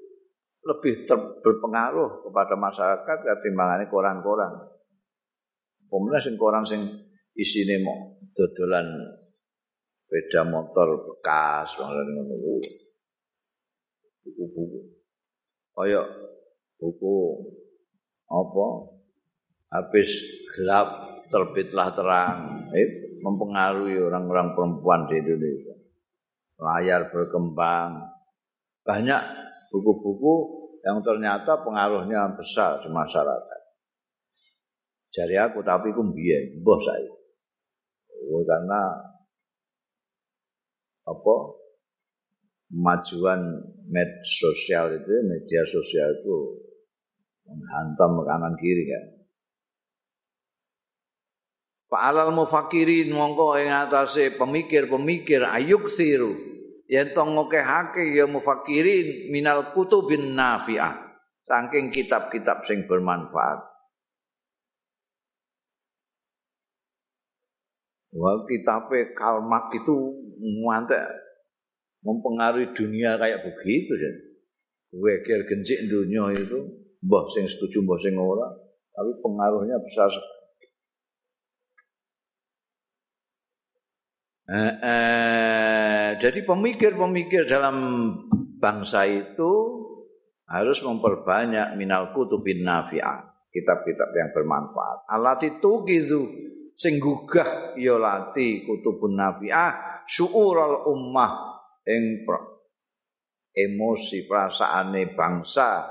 [0.64, 1.04] lebih
[1.44, 4.48] berpengaruh kepada masyarakat ketimbangannya koran-koran.
[5.92, 6.80] Kemudian sing koran sing
[7.36, 8.88] isine mau dodolan
[10.08, 12.32] beda motor bekas ngono
[14.24, 14.93] buku-buku.
[15.74, 16.02] Kaya
[16.78, 17.16] buku
[18.30, 18.66] apa?
[19.74, 20.10] Habis
[20.54, 20.88] gelap
[21.28, 22.38] terbitlah terang.
[22.70, 25.74] Eh, mempengaruhi orang-orang perempuan di Indonesia.
[26.62, 27.98] Layar berkembang.
[28.86, 29.22] Banyak
[29.74, 30.34] buku-buku
[30.86, 33.60] yang ternyata pengaruhnya besar di masyarakat.
[35.14, 37.14] Jadi aku tapi aku biyen mbah saya
[38.30, 38.82] oh, karena
[41.04, 41.36] apa?
[42.64, 43.40] Kemajuan
[43.84, 46.36] media sosial itu media sosial itu
[47.44, 49.04] menghantam kanan kiri kan.
[51.92, 56.34] Fa'alal mufakirin mongko ing atase pemikir-pemikir ayuk siru
[56.90, 61.04] yen to ngokehake ya mufakirin minal kutubin nafi'ah
[61.44, 63.60] saking kitab-kitab sing bermanfaat.
[68.14, 69.94] Wah, kitabnya Karl Marx itu
[70.38, 71.02] ngantek
[72.04, 74.12] mempengaruhi dunia kayak begitu ya.
[74.94, 76.60] Weker gencik dunia itu,
[77.02, 78.46] mbah sing setuju mbah sing ora,
[78.94, 80.06] tapi pengaruhnya besar
[84.54, 87.74] eh, jadi pemikir-pemikir dalam
[88.62, 89.52] bangsa itu
[90.46, 95.10] harus memperbanyak minal kutubin nafi'ah, kitab-kitab yang bermanfaat.
[95.10, 96.22] Alat itu gitu
[96.74, 101.53] sing gugah ya lati kutubun nafi'ah syu'ural ummah
[101.88, 102.24] ing
[103.54, 105.88] emosi perasaane bangsa.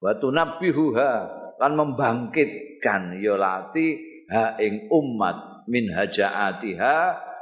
[0.00, 1.12] Wa tunabbihuha
[1.60, 3.20] lan membangkitkan.
[3.20, 4.00] Ya lati
[4.32, 6.96] ha ing umat min hajaatiha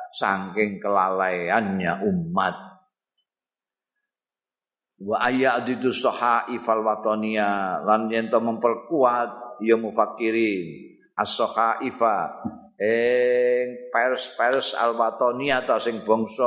[0.08, 2.56] saking kelalaiannya umat
[4.98, 10.90] wa ayyadidu sahaifal watonia lan yen memperkuat ya mufakirin.
[11.18, 12.46] As-sahaifa
[12.78, 16.46] ing pers-pers al-watonia ta sing bangsa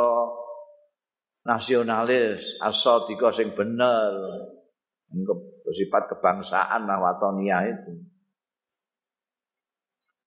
[1.46, 4.12] nasionalis as-sadiqa sing bener
[5.72, 7.94] sifat kebangsaan lah watonia itu.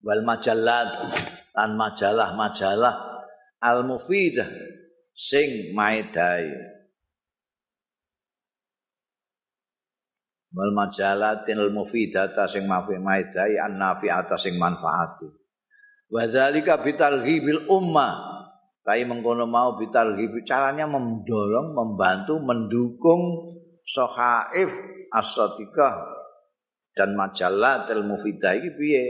[0.04, 1.00] Wal majalat
[1.56, 2.94] lan majalah-majalah
[3.64, 4.48] al-mufidah
[5.16, 6.74] sing maedai.
[10.54, 15.26] Wal majalatil mufidata sing mafi maidai an nafi'ata sing manfaati.
[16.06, 18.33] Wa dzalika bitarghibil ummah
[18.84, 23.48] kai mengkono mau bitarghib caranya mendorong membantu mendukung
[23.80, 24.70] sohaif
[25.08, 26.04] as-sadiqah
[26.92, 29.04] dan majalatil mufidah iki piye?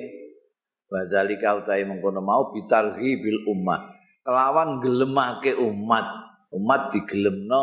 [0.87, 3.93] Wa dzalika utai mengkono mau bitarghibil ummah.
[4.25, 7.62] Kelawan gelemake umat umat digelemno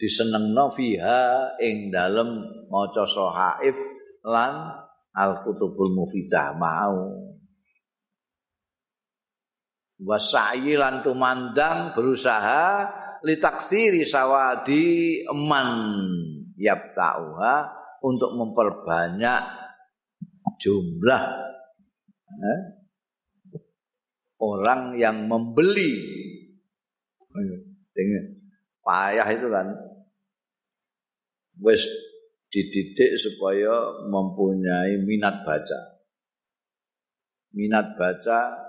[0.00, 2.40] disenengno fiha ing dalem
[2.72, 3.76] maca sahaif
[4.24, 4.72] lan
[5.14, 7.33] al kutubul mufidah mau
[10.02, 12.90] wasa'i lan tumandang berusaha
[13.22, 15.68] litaksiri sawadi eman
[16.58, 17.54] yabtauha
[18.04, 19.42] untuk memperbanyak
[20.60, 21.22] jumlah
[22.28, 22.60] eh,
[24.44, 26.20] orang yang membeli.
[28.84, 29.66] Payah itu kan.
[31.64, 31.86] Wis
[32.52, 35.80] dididik supaya mempunyai minat baca.
[37.54, 38.68] Minat baca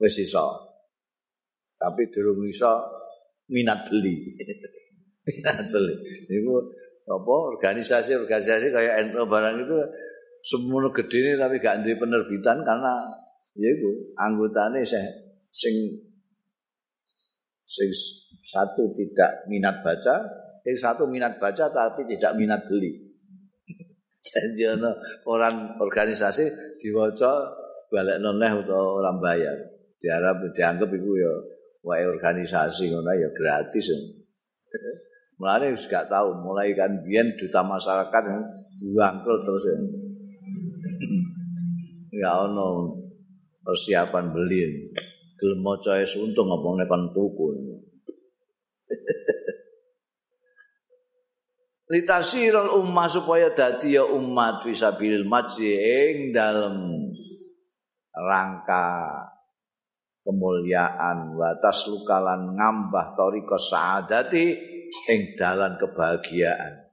[0.00, 0.46] wis iso.
[1.76, 2.72] Tapi durung iso
[3.52, 4.36] minat beli.
[5.28, 5.94] minat beli.
[6.30, 6.54] Iku
[7.06, 9.78] apa organisasi-organisasi kayak NU barang itu
[10.42, 12.94] semuanya gede ini tapi gak ada penerbitan karena
[13.54, 14.82] ya itu anggotanya
[15.54, 15.74] sing
[17.66, 17.90] sing
[18.46, 20.22] satu tidak minat baca,
[20.62, 22.94] yang satu minat baca tapi tidak minat beli.
[24.26, 24.70] Jadi
[25.26, 27.50] orang organisasi diwaca
[27.90, 29.56] balik noneh atau orang bayar.
[30.00, 31.32] Diharap dianggap itu ya
[31.86, 33.86] wae organisasi ngono ya gratis.
[35.36, 38.22] Mulane wis gak tahu mulai kan biyen duta masyarakat
[38.80, 39.76] buangkel terus ya.
[42.16, 42.96] Ya ono
[43.60, 44.88] persiapan beli.
[45.36, 47.46] Gelem maca untung apa nek kon tuku.
[51.92, 57.06] Litasirul ummah supaya dadi ya umat fisabilil majdi ing dalem
[58.10, 59.22] rangka
[60.26, 64.50] kemuliaan wa taslukalan ngambah toriko saadati
[65.06, 66.90] ing dalan kebahagiaan.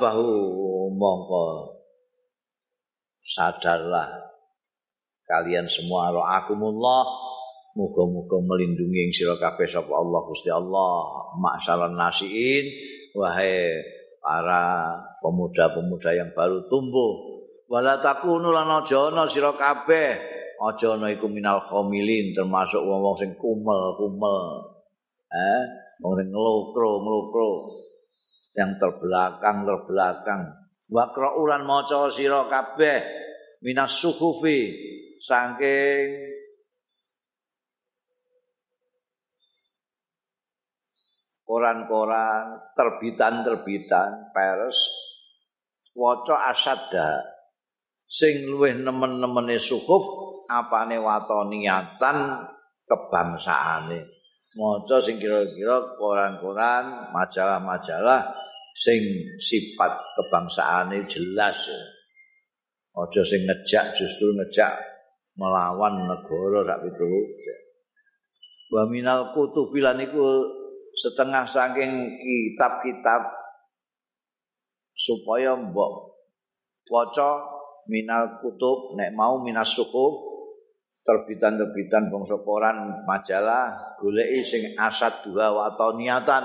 [0.00, 0.28] bahu
[0.96, 1.76] mongko
[3.22, 4.08] sadarlah
[5.28, 7.04] kalian semua ro'akumullah
[7.74, 12.70] Muga-muga melindungi ing sira kabeh sapa Allah Gusti Allah, ma'salan nasiin,
[13.18, 13.82] wahai
[14.22, 17.33] para pemuda-pemuda yang baru tumbuh.
[17.74, 20.10] Wala takunu lan aja ana sira kabeh,
[20.62, 24.78] aja ana iku minal termasuk wong-wong sing kumel-kumel.
[25.26, 25.62] Eh,
[25.98, 27.50] Wong ngelokro ngelokro
[28.54, 30.54] yang terbelakang terbelakang.
[30.86, 33.02] Wakro ulan maca sira kabeh
[33.66, 34.70] minas suhufi
[35.18, 36.30] saking
[41.42, 44.78] koran-koran, terbitan-terbitan, pers,
[45.98, 47.33] waca asadda
[48.14, 50.06] sing luwih nemen-nemene suhuf
[50.46, 52.46] apane wato niatan
[52.86, 53.98] kebangsaane.
[54.54, 58.22] Maca sing kira-kira koran-koran, majalah-majalah
[58.78, 59.02] sing
[59.42, 61.58] sifat kebangsaane jelas.
[62.94, 64.78] Aja sing ngejak justru ngejak
[65.34, 67.54] melawan negara sak piturute.
[68.70, 70.46] Wa minal kutubilan iku
[70.94, 71.90] setengah saking
[72.22, 73.26] kitab-kitab
[74.94, 76.14] supaya mbok
[76.86, 77.53] waca
[77.90, 80.06] minal kutub nek mau minas suku
[81.04, 86.44] terbitan-terbitan bangsa koran majalah goleki sing asad dua atau niatan.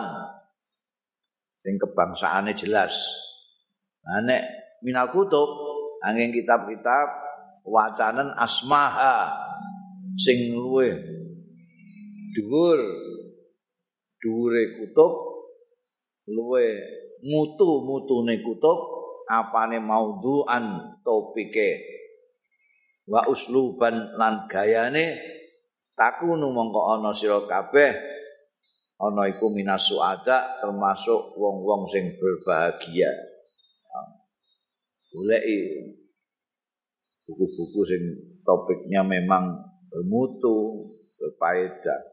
[1.64, 2.96] Sing kebangsaane jelas.
[4.04, 4.44] Nah nek
[4.84, 5.48] minal kutub
[6.04, 7.08] angin kitab-kitab
[7.68, 9.32] wacanan asmaha
[10.20, 10.92] sing luwe
[12.36, 12.80] dhuwur
[14.20, 15.14] dhuwure kutub
[16.28, 16.68] luwe
[17.24, 18.99] mutu-mutune kutub
[19.30, 21.86] apane maudhu'an topike
[23.06, 25.22] wa usluban lan gayane
[25.94, 27.94] takunu mongko ana sira kabeh.
[29.00, 33.08] Ana iku minasu ada termasuk wong-wong sing berbahagia.
[35.16, 35.58] Goleki
[37.24, 38.04] buku-buku sing
[38.44, 39.56] topiknya memang
[39.88, 40.84] bermutu
[41.16, 42.10] berfaedah